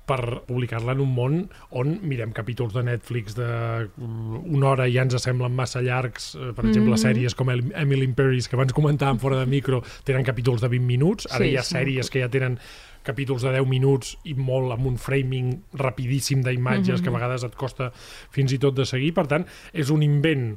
per 0.09 0.41
publicar-la 0.47 0.95
en 0.95 1.03
un 1.03 1.11
món 1.13 1.37
on 1.77 1.91
mirem 2.09 2.31
capítols 2.35 2.73
de 2.73 2.83
Netflix 2.87 3.35
de 3.37 3.49
mm, 3.85 4.41
una 4.57 4.71
hora 4.71 4.87
i 4.89 4.95
ja 4.95 5.05
ens 5.05 5.17
semblen 5.21 5.53
massa 5.55 5.83
llargs, 5.85 6.31
eh, 6.35 6.51
per 6.57 6.65
exemple, 6.69 6.97
sèries 7.01 7.35
com 7.37 7.51
Emily 7.53 8.07
in 8.07 8.15
Paris, 8.17 8.49
que 8.49 8.57
abans 8.57 8.73
comentàvem 8.75 9.21
fora 9.21 9.39
de 9.41 9.49
micro, 9.49 9.83
tenen 10.07 10.25
capítols 10.27 10.63
de 10.65 10.71
20 10.71 10.87
minuts, 10.89 11.29
ara 11.29 11.43
Sí, 11.43 11.51
hi 11.53 11.59
ha 11.59 11.65
sí. 11.65 11.75
Sèries 11.99 12.09
que 12.09 12.23
ja 12.23 12.31
tenen 12.31 12.57
capítols 13.03 13.43
de 13.43 13.53
10 13.55 13.67
minuts 13.67 14.17
i 14.27 14.35
molt 14.35 14.73
amb 14.73 14.87
un 14.87 14.97
framing 14.99 15.63
rapidíssim 15.79 16.43
d'imatges 16.43 17.01
que 17.01 17.09
a 17.09 17.15
vegades 17.15 17.43
et 17.43 17.55
costa 17.55 17.91
fins 18.31 18.53
i 18.53 18.59
tot 18.59 18.75
de 18.75 18.85
seguir, 18.85 19.13
per 19.13 19.27
tant, 19.27 19.45
és 19.73 19.89
un 19.89 20.03
invent 20.03 20.51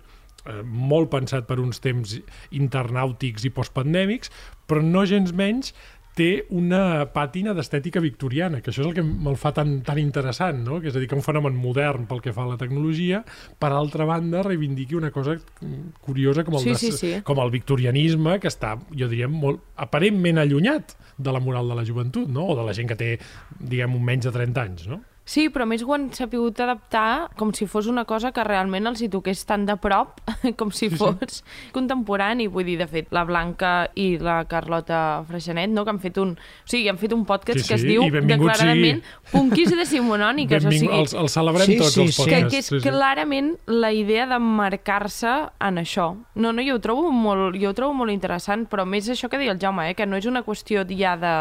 eh, 0.47 0.62
molt 0.62 1.11
pensat 1.11 1.47
per 1.47 1.61
uns 1.62 1.81
temps 1.81 2.19
internàutics 2.50 3.47
i 3.47 3.53
postpandèmics, 3.55 4.31
però 4.67 4.83
no 4.83 5.06
gens 5.06 5.33
menys 5.33 5.73
té 6.14 6.44
una 6.53 7.06
pàtina 7.14 7.55
d'estètica 7.56 8.00
victoriana, 8.05 8.61
que 8.61 8.69
això 8.70 8.82
és 8.82 8.88
el 8.91 8.94
que 8.97 9.03
me'l 9.03 9.37
fa 9.41 9.53
tan, 9.56 9.79
tan 9.87 9.97
interessant, 9.99 10.59
no? 10.67 10.81
que 10.82 10.88
és 10.91 10.97
a 10.97 11.00
dir, 11.00 11.09
que 11.09 11.17
un 11.17 11.23
fenomen 11.25 11.55
modern 11.56 12.05
pel 12.11 12.20
que 12.20 12.35
fa 12.37 12.43
a 12.44 12.50
la 12.50 12.59
tecnologia, 12.61 13.23
per 13.59 13.70
altra 13.73 14.05
banda, 14.05 14.43
reivindiqui 14.44 14.94
una 14.99 15.11
cosa 15.11 15.38
curiosa 16.00 16.44
com 16.44 16.55
el, 16.59 16.61
Sí, 16.61 16.69
de- 16.70 16.76
sí, 16.76 16.93
sí. 16.93 17.12
com 17.25 17.38
el 17.41 17.50
victorianisme, 17.50 18.38
que 18.41 18.49
està, 18.49 18.75
jo 18.93 19.09
diria, 19.09 19.29
molt 19.29 19.62
aparentment 19.76 20.38
allunyat 20.38 20.97
de 21.17 21.32
la 21.32 21.41
moral 21.41 21.69
de 21.69 21.75
la 21.81 21.85
joventut, 21.88 22.29
no? 22.29 22.44
o 22.47 22.56
de 22.61 22.67
la 22.67 22.75
gent 22.76 22.88
que 22.93 22.97
té, 22.97 23.19
diguem, 23.59 23.94
un 23.97 24.05
menys 24.05 24.25
de 24.29 24.32
30 24.32 24.62
anys, 24.69 24.87
no? 24.88 25.00
Sí, 25.25 25.47
però 25.55 25.63
a 25.63 25.69
més 25.71 25.85
ho 25.87 25.93
han 25.95 26.09
sapigut 26.13 26.59
adaptar 26.61 27.31
com 27.39 27.53
si 27.55 27.69
fos 27.71 27.87
una 27.87 28.03
cosa 28.05 28.33
que 28.35 28.43
realment 28.43 28.89
els 28.91 29.05
hi 29.05 29.09
toqués 29.13 29.45
tan 29.47 29.63
de 29.69 29.77
prop 29.79 30.19
com 30.59 30.73
si 30.75 30.89
fos 30.91 31.45
contemporani. 31.73 32.49
Vull 32.51 32.67
dir, 32.67 32.77
de 32.81 32.89
fet, 32.91 33.13
la 33.15 33.23
Blanca 33.29 33.89
i 33.95 34.17
la 34.19 34.41
Carlota 34.51 35.23
Freixanet, 35.29 35.71
no?, 35.71 35.85
que 35.87 35.95
han 35.95 36.01
fet 36.03 36.19
un... 36.19 36.35
O 36.35 36.67
sigui, 36.73 36.89
han 36.91 36.99
fet 36.99 37.15
un 37.15 37.23
podcast 37.29 37.63
Sí, 37.63 37.69
que 37.69 37.79
es 37.79 37.85
sí, 37.85 37.93
diu 37.93 38.07
i 38.09 38.11
declaradament 38.11 39.03
sigui. 39.03 39.31
Punquis 39.31 39.71
decimonòniques. 39.79 40.67
O 40.67 40.73
Benvingut, 40.73 40.91
sigui, 40.91 41.03
els, 41.05 41.15
els 41.23 41.39
celebrem 41.39 41.71
Sí, 41.71 41.79
tots, 41.79 41.95
sí, 41.95 42.03
els 42.09 42.17
sí. 42.17 42.27
que, 42.27 42.41
podcasts. 42.43 42.51
que 42.51 42.59
és 42.59 42.71
sí, 42.73 42.81
sí. 42.81 42.89
clarament 42.89 43.53
la 43.71 43.93
idea 43.95 44.27
de 44.27 44.41
marcar-se 44.43 45.37
en 45.63 45.79
això. 45.83 46.09
No, 46.35 46.51
no, 46.51 46.67
jo 46.67 46.81
ho 46.81 46.83
trobo 46.83 47.13
molt, 47.15 47.61
jo 47.63 47.71
ho 47.71 47.79
trobo 47.79 47.95
molt 48.03 48.11
interessant, 48.11 48.67
però 48.67 48.85
més 48.89 49.07
això 49.13 49.31
que 49.31 49.39
deia 49.39 49.55
el 49.55 49.63
Jaume, 49.63 49.87
eh, 49.93 49.95
que 49.95 50.09
no 50.11 50.19
és 50.19 50.27
una 50.27 50.43
qüestió 50.43 50.83
ja 50.91 51.15
de, 51.21 51.35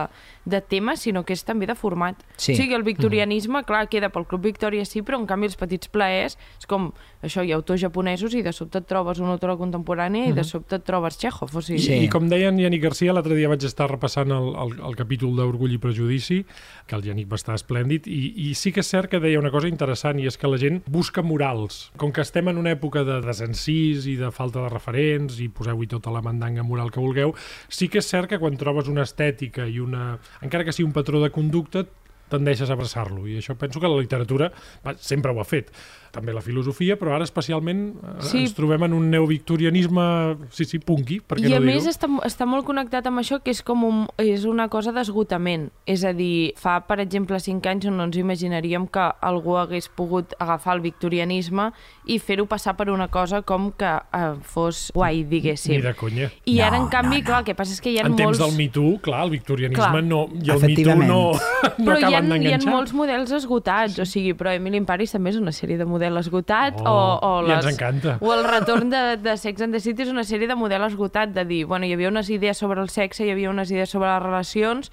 de 0.45 0.61
tema, 0.61 0.95
sinó 0.95 1.25
que 1.25 1.33
és 1.33 1.43
també 1.47 1.65
de 1.65 1.75
format. 1.75 2.21
Sí. 2.37 2.53
O 2.53 2.61
sigui, 2.61 2.77
el 2.77 2.85
victorianisme, 2.85 3.63
clar, 3.71 3.87
queda 3.91 4.11
pel 4.13 4.27
Club 4.29 4.45
Victòria 4.45 4.85
sí, 4.87 5.01
però 5.05 5.19
en 5.21 5.27
canvi 5.29 5.49
els 5.49 5.57
petits 5.59 5.89
plaers 5.91 6.37
és 6.59 6.69
com, 6.69 6.89
això, 7.23 7.43
hi 7.45 7.53
ha 7.53 7.57
autors 7.59 7.81
japonesos 7.81 8.35
i 8.37 8.43
de 8.45 8.53
sobte 8.55 8.81
et 8.81 8.87
trobes 8.89 9.21
una 9.23 9.33
autora 9.35 9.57
contemporània 9.59 10.29
i 10.29 10.35
de 10.35 10.45
sobte 10.47 10.77
et 10.77 10.85
trobes 10.87 11.17
Chekhov, 11.21 11.55
o 11.55 11.63
sigui... 11.63 11.81
Sí. 11.81 11.97
I 12.05 12.09
com 12.11 12.27
deia 12.31 12.51
en 12.51 12.59
Yannick 12.59 12.83
Garcia, 12.85 13.15
l'altre 13.15 13.37
dia 13.37 13.49
vaig 13.51 13.63
estar 13.67 13.89
repassant 13.91 14.33
el, 14.35 14.51
el, 14.63 14.75
el 14.91 14.97
capítol 14.99 15.35
d'Orgull 15.37 15.75
i 15.75 15.79
Prejudici, 15.81 16.41
que 16.87 16.97
el 16.97 17.05
Yannick 17.07 17.31
va 17.31 17.39
estar 17.39 17.57
esplèndid, 17.57 18.09
i, 18.11 18.49
i 18.49 18.53
sí 18.57 18.73
que 18.75 18.83
és 18.83 18.91
cert 18.91 19.11
que 19.11 19.21
deia 19.23 19.39
una 19.41 19.53
cosa 19.53 19.69
interessant, 19.71 20.19
i 20.19 20.27
és 20.29 20.37
que 20.39 20.49
la 20.49 20.59
gent 20.61 20.81
busca 20.91 21.23
morals. 21.25 21.83
Com 22.01 22.13
que 22.15 22.25
estem 22.25 22.51
en 22.51 22.59
una 22.61 22.73
època 22.75 23.05
de 23.07 23.19
desencís 23.23 24.07
i 24.09 24.17
de 24.19 24.31
falta 24.35 24.65
de 24.65 24.73
referents, 24.73 25.39
i 25.41 25.49
poseu-hi 25.53 25.89
tota 25.91 26.13
la 26.13 26.23
mandanga 26.25 26.65
moral 26.67 26.91
que 26.91 27.03
vulgueu, 27.03 27.35
sí 27.69 27.89
que 27.91 28.01
és 28.01 28.11
cert 28.11 28.31
que 28.31 28.41
quan 28.41 28.57
trobes 28.59 28.91
una 28.91 29.05
estètica 29.07 29.67
i 29.67 29.79
una... 29.83 30.15
encara 30.41 30.65
que 30.67 30.75
sigui 30.75 30.89
un 30.89 30.95
patró 30.95 31.21
de 31.23 31.31
conducta, 31.33 31.85
tendeixes 32.31 32.69
a 32.71 32.77
abraçar-lo 32.79 33.27
i 33.27 33.37
això 33.41 33.53
penso 33.59 33.79
que 33.83 33.89
la 33.91 33.99
literatura 33.99 34.51
va, 34.85 34.95
sempre 34.97 35.31
ho 35.35 35.41
ha 35.43 35.47
fet 35.47 35.69
també 36.11 36.33
la 36.35 36.41
filosofia, 36.43 36.97
però 36.99 37.13
ara 37.15 37.23
especialment 37.23 37.85
eh, 37.95 38.15
Sí. 38.27 38.41
ens 38.43 38.51
trobem 38.57 38.83
en 38.83 38.91
un 38.97 39.05
neovictorianisme 39.13 40.37
sí, 40.51 40.65
sí, 40.65 40.79
punky, 40.79 41.19
per 41.23 41.37
què 41.39 41.47
I 41.49 41.53
a 41.55 41.59
no 41.61 41.65
més 41.65 41.83
dir-ho? 41.85 41.91
està, 41.93 42.09
està 42.27 42.47
molt 42.49 42.65
connectat 42.67 43.07
amb 43.07 43.21
això 43.21 43.39
que 43.43 43.51
és 43.53 43.61
com 43.63 43.83
un, 43.87 44.01
és 44.19 44.43
una 44.47 44.67
cosa 44.71 44.91
d'esgotament. 44.91 45.69
És 45.87 46.03
a 46.03 46.11
dir, 46.15 46.51
fa, 46.59 46.79
per 46.87 46.99
exemple, 47.03 47.39
5 47.39 47.69
anys 47.71 47.87
on 47.87 47.95
no 47.97 48.03
ens 48.09 48.17
imaginaríem 48.19 48.87
que 48.91 49.05
algú 49.21 49.55
hagués 49.61 49.87
pogut 49.87 50.35
agafar 50.39 50.75
el 50.75 50.83
victorianisme 50.83 51.69
i 52.11 52.19
fer-ho 52.19 52.45
passar 52.49 52.75
per 52.75 52.89
una 52.91 53.07
cosa 53.07 53.41
com 53.41 53.71
que 53.71 53.87
eh, 53.87 54.33
fos 54.43 54.89
guai, 54.95 55.23
diguéssim. 55.23 55.77
Ni 55.77 55.81
de 55.85 55.93
conya. 55.95 56.29
I 56.45 56.59
ara, 56.59 56.77
No, 56.81 56.85
en 56.85 56.89
canvi, 56.89 57.17
no, 57.19 57.21
no. 57.21 57.25
clar, 57.27 57.39
el 57.39 57.45
que 57.45 57.55
passa 57.55 57.73
és 57.75 57.81
que 57.83 57.91
hi 57.91 57.97
ha 57.99 58.05
En 58.07 58.15
temps 58.15 58.25
molts... 58.31 58.39
del 58.39 58.55
Me 58.57 58.67
Too, 58.73 58.99
clar, 59.03 59.23
el 59.25 59.31
victorianisme 59.37 59.89
Clar. 59.91 60.03
no, 60.03 60.21
i 60.43 60.49
el 60.51 60.61
Me 60.61 60.75
Too 60.75 60.95
no, 60.95 61.21
no 61.77 61.85
però 61.91 61.97
hi 61.99 62.13
ha, 62.21 62.25
acaben 62.25 62.41
hi 62.41 62.47
ha 62.47 62.49
d'enganxar. 62.57 62.73
molts 62.73 62.93
models 62.93 63.31
esgotats, 63.31 63.99
o 63.99 64.05
sigui, 64.05 64.33
però 64.33 64.53
Emily 64.55 64.77
in 64.77 64.85
Paris 64.85 65.11
també 65.11 65.29
és 65.33 65.37
una 65.37 65.51
sèrie 65.51 65.77
de 65.77 65.85
model 65.85 66.17
esgotat, 66.17 66.79
Oh, 66.85 66.89
o, 66.89 67.41
o, 67.41 67.51
ens 67.51 67.65
encanta. 67.65 68.17
o 68.21 68.33
el 68.33 68.43
retorn 68.45 68.89
de, 68.89 69.17
de 69.17 69.37
Sex 69.37 69.61
and 69.61 69.73
the 69.73 69.79
City 69.79 70.03
és 70.03 70.09
una 70.09 70.23
sèrie 70.23 70.47
de 70.47 70.55
model 70.55 70.83
esgotat, 70.83 71.29
de 71.33 71.45
dir, 71.45 71.65
bueno, 71.65 71.85
hi 71.85 71.93
havia 71.93 72.09
unes 72.09 72.29
idees 72.29 72.57
sobre 72.57 72.81
el 72.81 72.89
sexe, 72.89 73.25
hi 73.25 73.31
havia 73.31 73.49
unes 73.49 73.69
idees 73.71 73.89
sobre 73.89 74.07
les 74.13 74.21
relacions, 74.23 74.91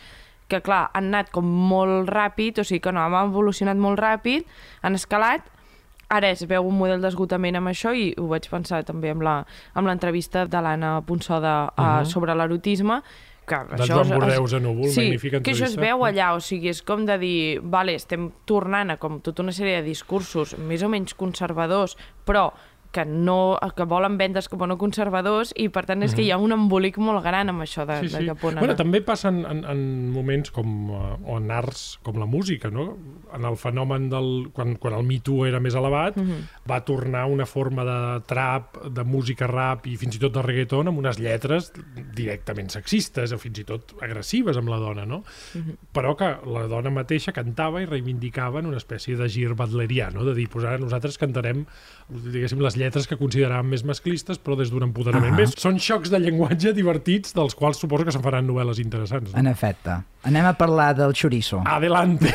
que 0.48 0.62
clar, 0.62 0.90
han 0.94 1.10
anat 1.12 1.28
com 1.30 1.44
molt 1.44 2.08
ràpid, 2.08 2.58
o 2.60 2.64
sigui 2.64 2.80
que 2.80 2.92
no, 2.92 3.00
han 3.04 3.28
evolucionat 3.28 3.76
molt 3.76 4.00
ràpid, 4.00 4.46
han 4.82 4.94
escalat, 4.96 5.42
ara 6.08 6.30
es 6.32 6.40
veu 6.48 6.64
un 6.64 6.78
model 6.78 7.02
d'esgotament 7.04 7.58
amb 7.58 7.68
això 7.68 7.90
i 7.92 8.14
ho 8.16 8.28
vaig 8.30 8.46
pensar 8.48 8.78
també 8.88 9.10
amb 9.12 9.20
la- 9.20 9.44
amb 9.74 9.86
l'entrevista 9.90 10.46
de 10.48 10.60
l'Anna 10.64 11.02
Ponsoda 11.04 11.66
uh, 11.76 11.82
Mhm. 11.82 12.04
sobre 12.06 12.34
l'erotisme, 12.34 13.02
que 13.48 13.60
De 13.72 13.82
això 13.82 13.98
Joan 13.98 14.12
Bordeus 14.14 14.54
a 14.54 14.60
Núvol, 14.62 14.90
sí, 14.92 15.08
magnífica 15.08 15.40
que 15.42 15.52
això 15.54 15.66
es 15.66 15.74
entrevista. 15.74 15.86
veu 15.86 16.06
allà, 16.06 16.30
o 16.36 16.40
sigui, 16.44 16.70
és 16.70 16.82
com 16.86 17.04
de 17.08 17.18
dir, 17.20 17.38
vale, 17.62 17.96
estem 17.98 18.30
tornant 18.48 18.94
a 18.94 18.98
com 19.00 19.20
tota 19.24 19.42
una 19.46 19.54
sèrie 19.56 19.80
de 19.80 19.88
discursos 19.88 20.56
més 20.58 20.84
o 20.84 20.92
menys 20.92 21.16
conservadors, 21.18 21.96
però 22.28 22.50
que 22.90 23.04
no, 23.04 23.58
que 23.76 23.84
volen 23.84 24.16
vendes 24.18 24.48
com 24.48 24.62
a 24.62 24.66
no 24.66 24.78
conservadors 24.78 25.52
i 25.60 25.68
per 25.68 25.84
tant 25.84 26.02
és 26.02 26.14
que 26.16 26.22
hi 26.24 26.30
ha 26.32 26.38
un 26.40 26.52
embolic 26.52 26.96
molt 26.98 27.22
gran 27.22 27.48
amb 27.52 27.60
això 27.62 27.84
de, 27.86 27.98
Mhm. 27.98 28.08
Sí, 28.08 28.14
de 28.14 28.20
sí. 28.22 28.26
cap 28.26 28.44
on 28.44 28.54
Bueno, 28.54 28.72
anar. 28.72 28.76
també 28.76 29.00
passa 29.02 29.28
en, 29.28 29.44
en, 29.44 29.64
en 29.64 30.10
moments 30.10 30.50
com, 30.50 30.90
eh, 30.90 31.16
o 31.26 31.36
en 31.36 31.50
arts 31.50 31.98
com 32.02 32.16
la 32.18 32.26
música, 32.26 32.70
no? 32.70 32.96
En 33.34 33.44
el 33.44 33.56
fenomen 33.56 34.08
del... 34.08 34.48
Quan, 34.52 34.76
quan 34.76 34.94
el 34.94 35.04
Me 35.04 35.20
Too 35.20 35.46
era 35.46 35.60
més 35.60 35.74
elevat, 35.74 36.16
Mhm. 36.16 36.48
va 36.70 36.80
tornar 36.84 37.26
una 37.26 37.44
forma 37.46 37.84
de 37.84 38.20
trap, 38.26 38.78
de 38.88 39.04
música 39.04 39.46
rap 39.46 39.86
i 39.86 39.96
fins 39.96 40.16
i 40.16 40.18
tot 40.18 40.32
de 40.32 40.42
reggaeton 40.42 40.88
amb 40.88 40.98
unes 40.98 41.18
lletres 41.18 41.72
directament 42.14 42.70
sexistes 42.70 43.32
o 43.32 43.38
fins 43.38 43.58
i 43.58 43.64
tot 43.64 43.94
agressives 44.00 44.56
amb 44.56 44.68
la 44.70 44.78
dona, 44.78 45.04
no? 45.06 45.22
Mhm. 45.54 45.76
Però 45.92 46.16
que 46.16 46.38
la 46.48 46.66
dona 46.66 46.90
mateixa 46.90 47.32
cantava 47.32 47.82
i 47.82 47.86
reivindicava 47.86 48.60
en 48.60 48.66
una 48.66 48.78
espècie 48.78 49.16
de 49.16 49.28
gir 49.28 49.54
butlerià, 49.54 50.10
no? 50.12 50.24
De 50.24 50.34
dir, 50.34 50.48
pues 50.48 50.64
ara 50.64 50.78
nosaltres 50.78 51.18
cantarem, 51.18 51.66
diguéssim, 52.08 52.60
les 52.60 52.76
lletres 52.78 53.06
que 53.10 53.18
consideràvem 53.20 53.68
més 53.74 53.84
masclistes, 53.84 54.38
però 54.38 54.56
des 54.58 54.70
d'un 54.72 54.86
empoderament 54.88 55.34
Ahà. 55.34 55.40
més. 55.42 55.54
Són 55.58 55.78
xocs 55.82 56.10
de 56.12 56.20
llenguatge 56.22 56.72
divertits, 56.76 57.34
dels 57.36 57.54
quals 57.58 57.78
suposo 57.82 58.06
que 58.08 58.14
se'n 58.14 58.22
faran 58.24 58.46
novel·les 58.48 58.80
interessants. 58.82 59.32
No? 59.34 59.38
En 59.42 59.50
efecte. 59.50 59.98
Anem 60.28 60.48
a 60.48 60.52
parlar 60.58 60.92
del 60.98 61.12
chorizo. 61.14 61.60
Adelante. 61.64 62.32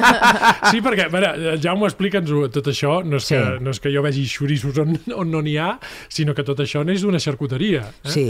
sí, 0.70 0.80
perquè, 0.82 1.04
a 1.06 1.10
veure, 1.12 1.56
Jaume, 1.62 1.86
explica'ns-ho, 1.90 2.46
tot 2.52 2.70
això, 2.72 3.00
no 3.04 3.18
és, 3.20 3.26
Sí. 3.28 3.36
que, 3.36 3.58
no 3.62 3.70
és 3.74 3.80
que 3.80 3.92
jo 3.92 4.02
vegi 4.02 4.24
xorissos 4.26 4.78
on, 4.80 4.96
on 5.14 5.30
no 5.30 5.42
n'hi 5.44 5.56
ha, 5.60 5.74
sinó 6.08 6.34
que 6.34 6.42
tot 6.46 6.58
això 6.64 6.82
n'és 6.86 7.04
d'una 7.04 7.20
xarcuteria. 7.22 7.84
Eh? 8.04 8.10
Sí, 8.14 8.26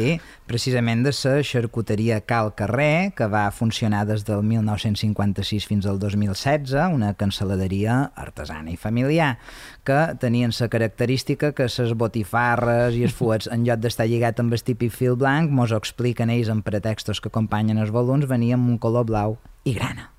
precisament 0.51 1.05
de 1.07 1.13
la 1.15 1.37
xarcuteria 1.47 2.21
Cal 2.27 2.53
Carrer, 2.59 3.13
que 3.17 3.29
va 3.31 3.47
funcionar 3.55 4.05
des 4.11 4.25
del 4.27 4.43
1956 4.43 5.67
fins 5.71 5.87
al 5.87 5.99
2016, 6.03 6.75
una 6.93 7.15
cancel·laderia 7.15 8.11
artesana 8.19 8.75
i 8.75 8.77
familiar, 8.77 9.39
que 9.87 10.01
tenien 10.21 10.51
la 10.59 10.69
característica 10.69 11.40
que 11.41 11.67
les 11.67 11.97
botifarres 11.97 12.95
i 12.95 13.05
els 13.09 13.17
fuets, 13.17 13.49
en 13.51 13.65
lloc 13.67 13.81
d'estar 13.81 14.07
lligat 14.07 14.41
amb 14.41 14.53
el 14.53 14.63
típic 14.63 14.93
fil 14.93 15.17
blanc, 15.17 15.51
mos 15.51 15.73
ho 15.73 15.81
expliquen 15.81 16.31
ells 16.31 16.53
en 16.53 16.63
pretextos 16.63 17.21
que 17.21 17.33
acompanyen 17.33 17.81
els 17.81 17.91
volums, 17.91 18.29
venien 18.29 18.61
amb 18.61 18.77
un 18.77 18.79
color 18.79 19.09
blau 19.09 19.39
i 19.65 19.75
grana. 19.75 20.11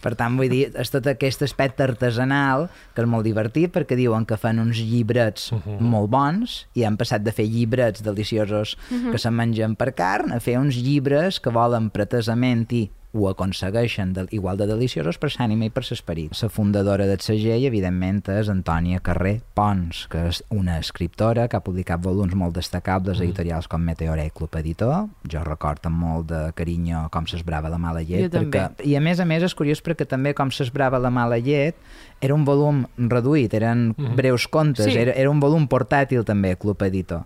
Per 0.00 0.14
tant, 0.16 0.36
vull 0.38 0.48
dir, 0.48 0.70
és 0.80 0.92
tot 0.92 1.04
aquest 1.10 1.42
aspecte 1.44 1.84
artesanal 1.84 2.68
que 2.94 3.02
és 3.02 3.08
molt 3.08 3.26
divertit 3.28 3.72
perquè 3.74 3.98
diuen 3.98 4.24
que 4.28 4.38
fan 4.40 4.60
uns 4.62 4.80
llibrets 4.80 5.50
uh 5.52 5.58
-huh. 5.60 5.80
molt 5.80 6.08
bons 6.10 6.66
i 6.74 6.84
han 6.84 6.96
passat 6.96 7.22
de 7.22 7.32
fer 7.32 7.44
llibrets 7.44 8.02
deliciosos 8.02 8.76
uh 8.76 8.96
-huh. 8.96 9.12
que 9.12 9.18
se 9.18 9.30
mengen 9.30 9.76
per 9.76 9.92
carn 9.94 10.32
a 10.32 10.40
fer 10.40 10.58
uns 10.58 10.76
llibres 10.76 11.40
que 11.40 11.50
volen 11.50 11.90
pretesament 11.90 12.72
i 12.72 12.90
ho 13.12 13.26
aconsegueixen 13.28 14.12
de, 14.14 14.26
igual 14.30 14.56
de 14.60 14.66
deliciosos 14.70 15.18
per 15.18 15.30
l'ànima 15.38 15.66
i 15.66 15.70
per 15.74 15.82
l'esperit. 15.88 16.30
La 16.42 16.48
fundadora 16.48 17.06
del 17.08 17.18
segell, 17.24 17.64
evidentment, 17.66 18.20
és 18.30 18.48
Antònia 18.52 19.00
Carrer 19.02 19.40
Pons, 19.54 20.04
que 20.12 20.26
és 20.30 20.42
una 20.54 20.78
escriptora 20.78 21.48
que 21.48 21.58
ha 21.58 21.64
publicat 21.64 22.00
volums 22.04 22.34
molt 22.38 22.54
destacables 22.54 23.18
a 23.20 23.24
editorials 23.24 23.66
com 23.68 23.82
Meteora 23.82 24.24
i 24.24 24.30
Club 24.30 24.54
Editor. 24.60 25.08
Jo 25.28 25.42
recordo 25.46 25.90
amb 25.90 25.98
molt 26.04 26.28
de 26.30 26.42
carinyo 26.54 27.08
com 27.10 27.26
s'esbrava 27.26 27.68
la 27.72 27.78
mala 27.78 28.02
llet. 28.02 28.28
Jo 28.28 28.30
també. 28.38 28.58
perquè, 28.58 28.86
I 28.86 28.94
a 28.96 29.00
més 29.00 29.18
a 29.20 29.24
més 29.26 29.42
és 29.42 29.54
curiós 29.58 29.82
perquè 29.82 30.06
també 30.06 30.34
com 30.34 30.50
s'esbrava 30.54 30.98
la 31.02 31.10
mala 31.10 31.38
llet 31.38 31.74
era 32.20 32.34
un 32.34 32.44
volum 32.44 32.84
reduït, 32.98 33.54
eren 33.54 33.94
breus 34.16 34.46
contes, 34.46 34.86
Sí. 34.92 34.96
era, 34.98 35.12
era 35.12 35.30
un 35.30 35.40
volum 35.40 35.66
portàtil 35.66 36.22
també, 36.24 36.54
Club 36.56 36.82
Editor. 36.82 37.22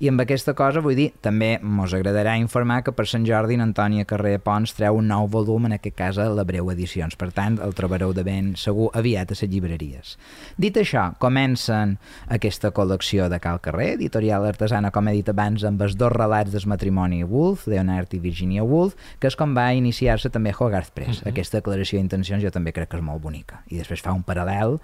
I 0.00 0.08
amb 0.08 0.22
aquesta 0.22 0.54
cosa, 0.56 0.80
vull 0.80 0.96
dir, 0.96 1.10
també 1.20 1.58
mos 1.60 1.92
agradarà 1.92 2.32
informar 2.40 2.78
que 2.80 2.92
per 2.96 3.04
Sant 3.04 3.26
Jordi 3.28 3.58
en 3.58 3.66
Antònia 3.66 4.06
Carrer 4.08 4.38
Pons 4.40 4.72
treu 4.72 4.96
un 4.96 5.10
nou 5.12 5.26
volum, 5.28 5.66
en 5.68 5.74
aquest 5.76 5.96
cas 5.98 6.16
a 6.16 6.24
la 6.32 6.46
Breu 6.48 6.70
Edicions. 6.72 7.18
Per 7.20 7.28
tant, 7.36 7.58
el 7.60 7.76
trobareu 7.76 8.14
de 8.16 8.24
ben 8.24 8.54
segur 8.56 8.88
aviat 8.96 9.34
a 9.34 9.36
les 9.36 9.44
llibreries. 9.52 10.14
Dit 10.56 10.80
això, 10.80 11.10
comencen 11.20 11.98
aquesta 12.32 12.72
col·lecció 12.72 13.28
de 13.28 13.42
Cal 13.44 13.60
Carrer, 13.60 13.90
editorial 13.98 14.48
artesana, 14.48 14.88
com 14.88 15.12
he 15.12 15.18
dit 15.18 15.28
abans, 15.28 15.68
amb 15.68 15.84
els 15.84 16.00
dos 16.00 16.16
relats 16.16 16.56
del 16.56 16.64
matrimoni 16.72 17.20
Woolf, 17.20 17.68
Leonard 17.68 18.16
i 18.16 18.24
Virginia 18.24 18.64
Woolf, 18.64 18.96
que 19.20 19.28
és 19.28 19.36
com 19.36 19.52
va 19.52 19.68
iniciar-se 19.76 20.32
també 20.32 20.56
Hogarth 20.56 20.96
Press. 20.96 21.20
Aquesta 21.28 21.60
declaració 21.60 22.00
d'intencions 22.00 22.40
jo 22.40 22.56
també 22.56 22.72
crec 22.72 22.88
que 22.88 23.02
és 23.02 23.04
molt 23.04 23.20
bonica. 23.20 23.66
I 23.68 23.84
després 23.84 24.00
fa 24.00 24.16
un 24.16 24.24
paral·lel 24.24 24.80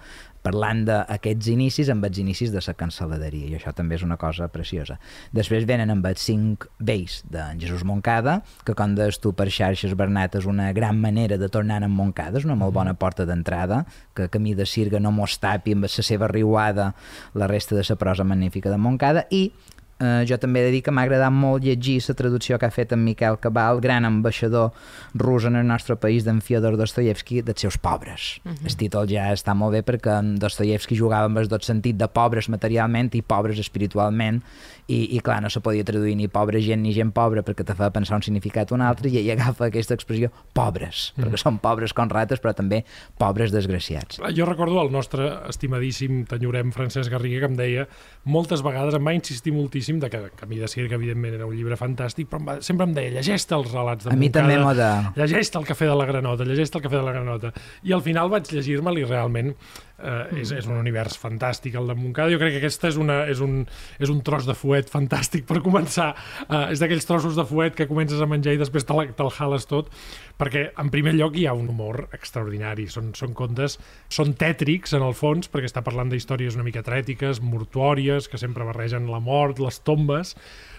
parlant 0.47 0.85
d'aquests 0.87 1.49
inicis 1.51 1.89
amb 1.91 2.05
els 2.07 2.19
inicis 2.21 2.53
de 2.53 2.61
la 2.63 2.75
cancel·laderia, 2.77 3.49
i 3.49 3.57
això 3.57 3.73
també 3.75 3.97
és 3.97 4.05
una 4.05 4.19
cosa 4.21 4.47
preciosa. 4.53 4.97
Després 5.35 5.67
venen 5.69 5.91
amb 5.93 6.05
els 6.09 6.23
cinc 6.23 6.67
vells 6.79 7.21
d'en 7.29 7.61
Jesús 7.61 7.85
Moncada, 7.87 8.41
que 8.65 8.75
com 8.77 8.95
deies 8.97 9.19
tu 9.23 9.33
per 9.37 9.49
xarxes 9.53 9.95
Bernat 9.97 10.37
és 10.39 10.47
una 10.49 10.71
gran 10.73 10.99
manera 11.01 11.37
de 11.37 11.49
tornar 11.49 11.81
en 11.83 11.93
Moncada, 11.93 12.39
és 12.39 12.47
una 12.47 12.57
molt 12.59 12.75
bona 12.75 12.95
porta 12.97 13.25
d'entrada, 13.25 13.83
que 14.15 14.29
camí 14.33 14.55
de 14.57 14.65
Sirga 14.65 15.01
no 15.03 15.11
mos 15.15 15.37
tapi 15.43 15.75
amb 15.75 15.87
la 15.87 15.91
seva 15.91 16.29
riuada 16.31 16.93
la 17.33 17.47
resta 17.47 17.75
de 17.75 17.85
la 17.87 17.95
prosa 17.95 18.23
magnífica 18.23 18.69
de 18.69 18.77
Moncada, 18.77 19.27
i 19.31 19.51
Eh, 19.99 20.25
jo 20.29 20.37
també 20.37 20.61
he 20.61 20.67
de 20.67 20.73
dir 20.75 20.83
que 20.85 20.93
m'ha 20.93 21.07
agradat 21.07 21.33
molt 21.33 21.63
llegir 21.65 21.97
la 22.07 22.13
traducció 22.13 22.59
que 22.61 22.67
ha 22.67 22.73
fet 22.73 22.91
en 22.93 23.01
Miquel 23.03 23.39
Cabal, 23.41 23.81
gran 23.81 24.05
ambaixador 24.05 24.71
rus 25.17 25.47
en 25.49 25.55
el 25.57 25.65
nostre 25.65 25.95
país 25.97 26.23
d'en 26.23 26.37
Fyodor 26.41 26.77
Dostoyevsky, 26.77 27.41
dels 27.41 27.61
seus 27.65 27.77
pobres. 27.77 28.39
Uh 28.45 28.51
-huh. 28.51 28.65
El 28.67 28.77
títol 28.77 29.07
ja 29.09 29.33
està 29.33 29.55
molt 29.55 29.73
bé 29.73 29.81
perquè 29.81 30.19
en 30.19 30.35
Dostoyevsky 30.35 30.95
jugava 30.95 31.25
amb 31.25 31.37
el 31.37 31.47
dos 31.47 31.65
sentit 31.65 31.97
de 31.97 32.07
pobres 32.07 32.49
materialment 32.49 33.15
i 33.15 33.21
pobres 33.21 33.59
espiritualment 33.59 34.43
i, 34.87 35.15
i 35.17 35.19
clar, 35.19 35.41
no 35.41 35.49
se 35.49 35.59
podia 35.59 35.83
traduir 35.83 36.15
ni 36.15 36.27
pobra 36.27 36.59
gent 36.59 36.81
ni 36.81 36.93
gent 36.93 37.11
pobra 37.11 37.41
perquè 37.41 37.65
te 37.65 37.73
fa 37.73 37.89
pensar 37.89 38.15
un 38.17 38.21
significat 38.21 38.71
o 38.71 38.75
un 38.75 38.81
altre 38.81 39.09
i 39.09 39.17
ell 39.17 39.31
agafa 39.31 39.65
aquesta 39.65 39.93
expressió 39.93 40.29
pobres, 40.53 41.13
uh 41.17 41.17
-huh. 41.17 41.25
perquè 41.25 41.37
són 41.37 41.59
pobres 41.59 41.93
com 41.93 42.09
rates 42.09 42.39
però 42.39 42.53
també 42.53 42.85
pobres 43.17 43.51
desgraciats. 43.51 44.19
Jo 44.35 44.45
recordo 44.45 44.81
el 44.81 44.91
nostre 44.91 45.39
estimadíssim 45.49 46.25
tenyorem 46.25 46.71
Francesc 46.71 47.09
Garriga 47.11 47.39
que 47.39 47.45
em 47.45 47.55
deia 47.55 47.87
moltes 48.23 48.61
vegades, 48.61 48.93
em 48.93 49.05
va 49.05 49.13
insistir 49.13 49.53
moltíssim 49.53 49.86
de 49.95 50.09
que 50.11 50.19
Camí 50.35 50.59
de 50.59 50.67
Circ, 50.67 50.91
evidentment, 50.97 51.37
era 51.39 51.47
un 51.47 51.55
llibre 51.55 51.77
fantàstic, 51.79 52.27
però 52.27 52.41
em 52.41 52.49
va, 52.49 52.55
sempre 52.65 52.87
em 52.89 52.95
deia, 52.97 53.13
llegeix-te 53.15 53.55
els 53.55 53.71
relats 53.71 54.05
de 54.05 54.11
A 54.11 54.17
mi 54.19 54.27
Montcada, 54.27 54.43
també 54.43 54.59
m'ho 54.63 54.73
de... 54.77 54.89
llegeix-te 55.21 55.61
el 55.61 55.67
Cafè 55.71 55.87
de 55.89 55.97
la 55.97 56.07
Granota, 56.09 56.47
llegeix-te 56.47 56.81
el 56.81 56.85
Cafè 56.85 56.99
de 56.99 57.05
la 57.07 57.15
Granota. 57.15 57.53
I 57.87 57.95
al 57.95 58.03
final 58.05 58.31
vaig 58.33 58.51
llegir-me'l 58.51 58.99
i 58.99 59.07
realment 59.07 59.55
eh, 59.97 60.41
és, 60.41 60.51
és 60.53 60.67
un 60.67 60.77
univers 60.77 61.17
fantàstic, 61.19 61.75
el 61.79 61.89
de 61.89 61.95
Montcada. 61.97 62.31
Jo 62.33 62.39
crec 62.41 62.55
que 62.55 62.61
aquesta 62.61 62.91
és, 62.91 62.99
una, 63.01 63.21
és, 63.31 63.41
un, 63.43 63.61
és 63.99 64.11
un 64.13 64.21
tros 64.25 64.47
de 64.47 64.55
fuet 64.57 64.91
fantàstic 64.91 65.47
per 65.49 65.61
començar. 65.65 66.11
Eh, 66.47 66.73
és 66.73 66.83
d'aquells 66.83 67.07
trossos 67.09 67.37
de 67.37 67.45
fuet 67.47 67.77
que 67.77 67.89
comences 67.89 68.21
a 68.21 68.29
menjar 68.29 68.55
i 68.55 68.61
després 68.61 68.85
te'l 68.87 69.13
te 69.17 69.29
jales 69.37 69.67
tot, 69.69 69.91
perquè 70.39 70.67
en 70.79 70.91
primer 70.93 71.15
lloc 71.17 71.37
hi 71.37 71.47
ha 71.47 71.55
un 71.57 71.69
humor 71.73 72.07
extraordinari. 72.15 72.87
Són, 72.91 73.11
són 73.17 73.33
contes, 73.37 73.77
són 74.13 74.35
tètrics 74.37 74.95
en 74.97 75.05
el 75.05 75.15
fons, 75.17 75.49
perquè 75.51 75.69
està 75.69 75.83
parlant 75.85 76.11
d'històries 76.11 76.57
una 76.57 76.65
mica 76.67 76.85
trètiques, 76.85 77.41
mortuòries, 77.41 78.29
que 78.29 78.39
sempre 78.41 78.67
barregen 78.67 79.09
la 79.11 79.21
mort, 79.23 79.61
les 79.63 79.76
tombes, 79.83 80.35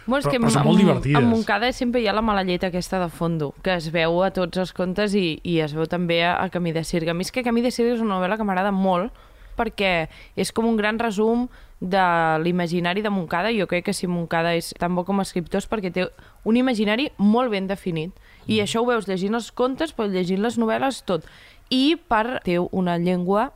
Bueno, 0.06 0.24
però- 0.24 0.30
que 0.32 0.40
però 0.40 0.50
són 0.50 0.64
molt 0.64 0.78
divertides. 0.80 1.16
Amb 1.20 1.28
Montcada 1.28 1.70
sempre 1.72 2.00
hi 2.00 2.06
ha 2.08 2.14
la 2.16 2.22
mala 2.24 2.42
llet 2.42 2.64
aquesta 2.64 2.98
de 2.98 3.08
fondo, 3.10 3.54
que 3.62 3.74
es 3.74 3.90
veu 3.92 4.22
a 4.24 4.30
tots 4.30 4.56
els 4.56 4.72
contes 4.72 5.14
i, 5.14 5.38
i 5.44 5.58
es 5.60 5.74
veu 5.76 5.86
també 5.86 6.22
a, 6.24 6.36
a 6.42 6.48
Camí 6.48 6.72
de 6.72 6.82
Circ. 6.84 7.08
A 7.08 7.14
mi 7.14 7.22
és 7.26 7.30
que 7.32 7.42
Camí 7.44 7.60
de 7.60 7.70
Circ 7.70 7.94
és 7.96 8.00
una 8.00 8.16
novel·la 8.18 8.38
que 8.38 8.44
m'agrada 8.44 8.72
molt 8.72 9.12
perquè 9.58 10.08
és 10.38 10.52
com 10.54 10.64
un 10.64 10.76
gran 10.78 10.98
resum 10.98 11.48
de 11.80 12.00
l'imaginari 12.42 13.02
de 13.02 13.10
Montcada. 13.10 13.50
Jo 13.52 13.66
crec 13.66 13.84
que 13.84 13.92
si 13.92 14.06
Montcada 14.06 14.54
és 14.54 14.72
tan 14.78 14.94
bo 14.94 15.04
com 15.04 15.18
a 15.18 15.22
escriptor 15.26 15.60
perquè 15.68 15.92
té 15.92 16.08
un 16.44 16.56
imaginari 16.56 17.10
molt 17.18 17.50
ben 17.50 17.66
definit. 17.66 18.12
I 18.46 18.60
això 18.62 18.80
ho 18.80 18.86
veus 18.86 19.06
llegint 19.06 19.34
els 19.34 19.50
contes, 19.52 19.92
però 19.92 20.08
llegint 20.08 20.40
les 20.40 20.56
novel·les, 20.58 21.02
tot. 21.04 21.26
I 21.68 21.96
per 22.08 22.40
té 22.46 22.56
una 22.58 22.96
llengua 22.96 23.50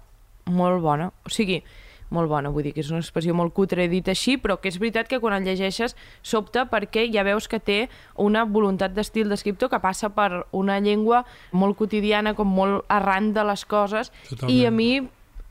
molt 0.44 0.82
bona. 0.82 1.12
O 1.24 1.30
sigui, 1.30 1.62
molt 2.12 2.30
bona, 2.30 2.52
vull 2.52 2.66
dir 2.66 2.74
que 2.76 2.82
és 2.84 2.90
una 2.92 3.00
expressió 3.02 3.34
molt 3.34 3.54
cutre 3.56 3.88
dit 3.90 4.08
així, 4.12 4.36
però 4.40 4.58
que 4.60 4.70
és 4.70 4.78
veritat 4.80 5.08
que 5.10 5.20
quan 5.22 5.36
el 5.38 5.46
llegeixes 5.48 5.96
sobta 6.22 6.66
perquè 6.70 7.08
ja 7.12 7.24
veus 7.26 7.48
que 7.48 7.60
té 7.60 7.80
una 8.20 8.44
voluntat 8.44 8.94
d'estil 8.94 9.32
d'escriptor 9.32 9.72
que 9.72 9.80
passa 9.82 10.12
per 10.14 10.44
una 10.52 10.78
llengua 10.80 11.24
molt 11.52 11.78
quotidiana, 11.80 12.36
com 12.38 12.48
molt 12.52 12.84
arran 12.92 13.32
de 13.32 13.44
les 13.48 13.64
coses, 13.64 14.12
Totalment. 14.28 14.54
i 14.54 14.66
a 14.66 14.70
mi 14.70 14.90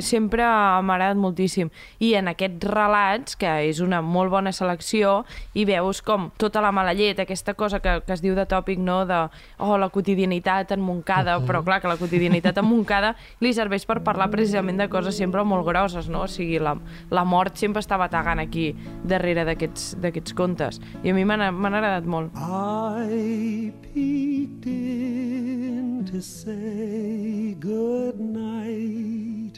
sempre 0.01 0.43
m'ha 0.43 0.95
agradat 0.95 1.19
moltíssim. 1.19 1.71
I 1.99 2.13
en 2.19 2.31
aquests 2.31 2.67
relats, 2.71 3.37
que 3.39 3.49
és 3.67 3.81
una 3.83 4.01
molt 4.01 4.31
bona 4.31 4.51
selecció, 4.55 5.21
i 5.53 5.65
veus 5.65 6.01
com 6.05 6.29
tota 6.41 6.61
la 6.61 6.71
mala 6.71 6.93
llet, 6.97 7.19
aquesta 7.19 7.53
cosa 7.53 7.79
que, 7.79 7.99
que 8.05 8.13
es 8.13 8.23
diu 8.23 8.35
de 8.35 8.45
tòpic, 8.45 8.79
no?, 8.79 9.01
de 9.05 9.21
oh, 9.59 9.77
la 9.77 9.89
quotidianitat 9.89 10.71
en 10.75 10.81
Montcada, 10.81 11.37
uh 11.37 11.41
-huh. 11.41 11.47
però 11.47 11.63
clar 11.63 11.81
que 11.81 11.87
la 11.87 11.97
quotidianitat 11.97 12.57
en 12.57 12.65
Montcada 12.65 13.15
li 13.39 13.53
serveix 13.53 13.85
per 13.85 14.03
parlar 14.03 14.29
precisament 14.29 14.77
de 14.77 14.89
coses 14.89 15.15
sempre 15.15 15.43
molt 15.43 15.65
grosses, 15.65 16.09
no? 16.09 16.23
O 16.23 16.27
sigui, 16.27 16.59
la, 16.59 16.77
la 17.09 17.23
mort 17.23 17.55
sempre 17.55 17.81
està 17.81 17.97
batagant 17.97 18.39
aquí 18.39 18.75
darrere 19.03 19.45
d'aquests 19.45 20.33
contes. 20.33 20.81
I 21.03 21.09
a 21.09 21.13
mi 21.13 21.25
m'han 21.25 21.73
agradat 21.73 22.05
molt. 22.05 22.31
I 22.35 23.71
peeked 23.93 24.65
in 24.65 26.05
to 26.05 26.21
say 26.21 27.55
good 27.59 28.19
night. 28.19 29.50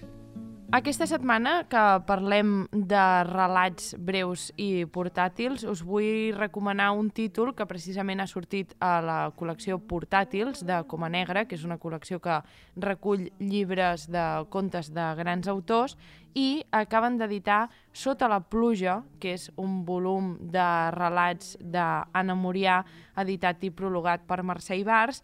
Aquesta 0.74 1.06
setmana 1.06 1.68
que 1.70 1.82
parlem 2.08 2.63
de 2.74 3.01
relats 3.27 3.92
breus 4.01 4.48
i 4.58 4.88
portàtils, 4.89 5.62
us 5.70 5.84
vull 5.86 6.34
recomanar 6.34 6.88
un 6.98 7.12
títol 7.13 7.51
que 7.53 7.68
precisament 7.70 8.24
ha 8.24 8.25
sortit 8.25 8.74
a 8.82 8.96
la 9.06 9.18
col·lecció 9.38 9.77
Portàtils 9.77 10.63
de 10.65 10.80
Coma 10.89 11.12
Negra, 11.13 11.46
que 11.46 11.53
és 11.53 11.68
una 11.68 11.77
col·lecció 11.77 12.18
que 12.18 12.39
recull 12.88 13.27
llibres 13.38 14.08
de 14.10 14.25
contes 14.50 14.89
de 14.98 15.06
grans 15.22 15.51
autors, 15.53 15.94
i 16.34 16.65
acaben 16.74 17.22
d'editar 17.22 17.68
Sota 17.94 18.25
la 18.25 18.42
pluja, 18.42 19.03
que 19.22 19.38
és 19.38 19.51
un 19.62 19.84
volum 19.86 20.39
de 20.42 20.68
relats 20.98 21.53
d'Anna 21.62 22.34
Morià, 22.34 22.82
editat 23.22 23.62
i 23.62 23.70
prologat 23.70 24.25
per 24.25 24.42
Mercè 24.42 24.82
Ibars, 24.82 25.22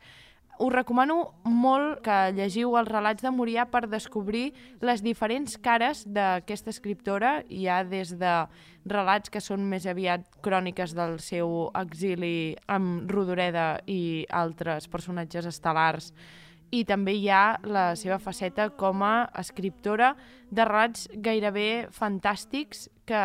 us 0.59 0.73
recomano 0.73 1.15
molt 1.47 2.01
que 2.03 2.17
llegiu 2.35 2.75
els 2.75 2.89
relats 2.91 3.23
de 3.23 3.31
Morià 3.31 3.63
per 3.71 3.85
descobrir 3.87 4.49
les 4.83 5.01
diferents 5.01 5.55
cares 5.63 6.03
d'aquesta 6.03 6.73
escriptora. 6.73 7.39
Hi 7.47 7.67
ha 7.71 7.79
des 7.87 8.11
de 8.19 8.33
relats 8.89 9.31
que 9.31 9.39
són 9.39 9.63
més 9.71 9.87
aviat 9.87 10.27
cròniques 10.43 10.93
del 10.97 11.17
seu 11.23 11.69
exili 11.79 12.57
amb 12.67 13.07
Rodoreda 13.11 13.79
i 13.87 14.25
altres 14.29 14.91
personatges 14.91 15.47
estel·lars 15.47 16.11
i 16.71 16.83
també 16.85 17.15
hi 17.17 17.29
ha 17.33 17.59
la 17.65 17.95
seva 17.97 18.19
faceta 18.21 18.69
com 18.77 19.01
a 19.05 19.29
escriptora 19.41 20.13
de 20.49 20.65
relats 20.65 21.07
gairebé 21.25 21.87
fantàstics 21.93 22.87
que 23.09 23.23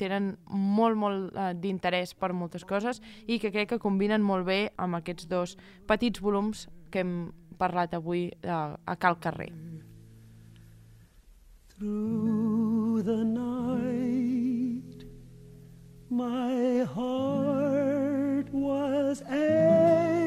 tenen 0.00 0.32
molt, 0.48 0.96
molt 0.96 1.36
eh, 1.36 1.52
d'interès 1.60 2.14
per 2.16 2.32
moltes 2.32 2.64
coses 2.64 3.02
i 3.26 3.38
que 3.38 3.52
crec 3.52 3.74
que 3.74 3.82
combinen 3.82 4.24
molt 4.24 4.48
bé 4.48 4.60
amb 4.80 4.96
aquests 5.00 5.28
dos 5.28 5.56
petits 5.88 6.22
volums 6.24 6.68
que 6.90 7.04
hem 7.04 7.14
parlat 7.60 7.94
avui 7.94 8.30
eh, 8.30 8.50
a 8.50 8.96
Cal 8.96 9.20
Carrer. 9.20 9.52
Through 11.76 13.02
the 13.04 13.24
night, 13.24 15.04
my 16.10 16.84
heart 16.84 18.52
was 18.52 19.22
aching. 19.22 20.19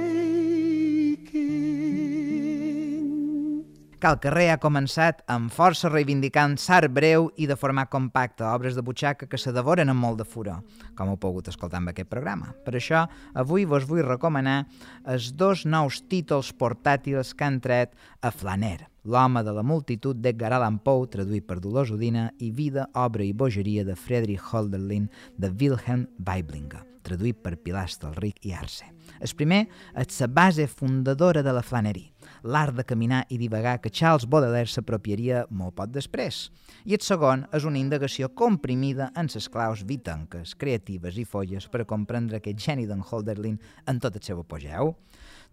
Cal 4.03 4.17
Carrer 4.19 4.49
ha 4.51 4.59
començat 4.59 5.21
amb 5.31 5.47
força 5.55 5.87
reivindicant 5.87 6.57
s'art 6.59 6.91
breu 6.91 7.29
i 7.39 7.45
de 7.47 7.55
format 7.55 7.87
compacte, 7.87 8.43
obres 8.43 8.75
de 8.75 8.83
butxaca 8.83 9.29
que 9.31 9.39
se 9.39 9.53
devoren 9.55 9.93
amb 9.93 10.03
molt 10.03 10.19
de 10.19 10.25
furor, 10.27 10.59
com 10.97 11.07
heu 11.07 11.15
pogut 11.15 11.47
escoltar 11.47 11.79
en 11.79 11.87
aquest 11.87 12.09
programa. 12.11 12.51
Per 12.65 12.73
això, 12.75 13.05
avui 13.31 13.63
vos 13.63 13.87
vull 13.87 14.03
recomanar 14.03 14.65
els 15.07 15.29
dos 15.39 15.63
nous 15.63 16.01
títols 16.11 16.51
portàtils 16.51 17.31
que 17.31 17.47
han 17.47 17.61
tret 17.63 17.95
a 18.19 18.35
Flaner, 18.35 18.89
L'home 19.03 19.41
de 19.43 19.51
la 19.55 19.63
multitud 19.67 20.19
d'Edgar 20.19 20.53
Allan 20.55 20.77
Poe, 20.83 21.07
traduït 21.11 21.47
per 21.47 21.61
Dolors 21.63 21.89
Udina, 21.91 22.29
i 22.39 22.51
Vida, 22.55 22.85
obra 22.95 23.23
i 23.23 23.33
bogeria 23.35 23.83
de 23.83 23.95
Friedrich 23.99 24.51
Holderlin 24.51 25.09
de 25.35 25.49
Wilhelm 25.59 26.05
Weiblinger, 26.23 26.83
traduït 27.03 27.39
per 27.43 27.57
Pilar 27.59 27.83
Estelric 27.87 28.39
i 28.47 28.55
Arce. 28.55 28.87
El 29.19 29.35
primer 29.35 29.65
és 29.99 30.19
la 30.23 30.29
base 30.31 30.67
fundadora 30.71 31.43
de 31.43 31.51
la 31.55 31.63
flaneria, 31.63 32.12
l'art 32.43 32.75
de 32.75 32.83
caminar 32.83 33.23
i 33.31 33.39
divagar 33.39 33.79
que 33.81 33.91
Charles 33.91 34.27
Baudelaire 34.29 34.69
s'apropiaria 34.69 35.45
molt 35.49 35.75
poc 35.79 35.93
després. 35.95 36.49
I 36.85 36.97
el 36.97 37.03
segon 37.03 37.45
és 37.55 37.65
una 37.67 37.79
indagació 37.79 38.29
comprimida 38.35 39.11
en 39.15 39.31
les 39.33 39.49
claus 39.49 39.85
vitanques, 39.87 40.55
creatives 40.59 41.17
i 41.17 41.25
folles 41.25 41.69
per 41.71 41.83
a 41.83 41.89
comprendre 41.89 42.37
aquest 42.37 42.59
geni 42.59 42.87
d'en 42.87 43.03
Holderlin 43.03 43.59
en 43.87 44.03
tot 44.03 44.19
el 44.19 44.23
seu 44.23 44.43
apogeu. 44.43 44.95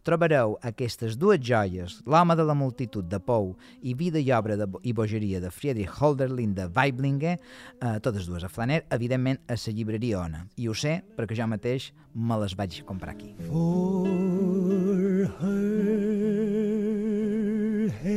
Trobareu 0.03 0.55
aquestes 0.65 1.17
dues 1.21 1.43
joies, 1.45 1.99
L'home 2.09 2.33
de 2.37 2.45
la 2.49 2.55
multitud 2.57 3.05
de 3.05 3.19
Pou 3.21 3.51
i 3.85 3.93
Vida 3.95 4.19
i 4.19 4.31
obra 4.33 4.57
de, 4.57 4.67
i 4.83 4.95
bogeria 4.97 5.43
de 5.45 5.51
Friedrich 5.53 6.01
Holderlin 6.01 6.55
de 6.57 6.71
Weiblinger, 6.73 7.37
eh, 7.37 7.99
totes 8.01 8.27
dues 8.27 8.45
a 8.45 8.49
Flaner, 8.49 8.87
evidentment 8.91 9.43
a 9.47 9.59
la 9.61 9.75
llibreria 9.77 10.23
Ona. 10.25 10.47
I 10.57 10.69
ho 10.69 10.75
sé 10.75 11.03
perquè 11.17 11.37
jo 11.37 11.47
mateix 11.53 11.93
me 12.15 12.41
les 12.41 12.57
vaig 12.57 12.81
comprar 12.89 13.13
aquí. 13.13 13.35
For 13.51 14.09
her. 15.45 15.80
El 18.01 18.09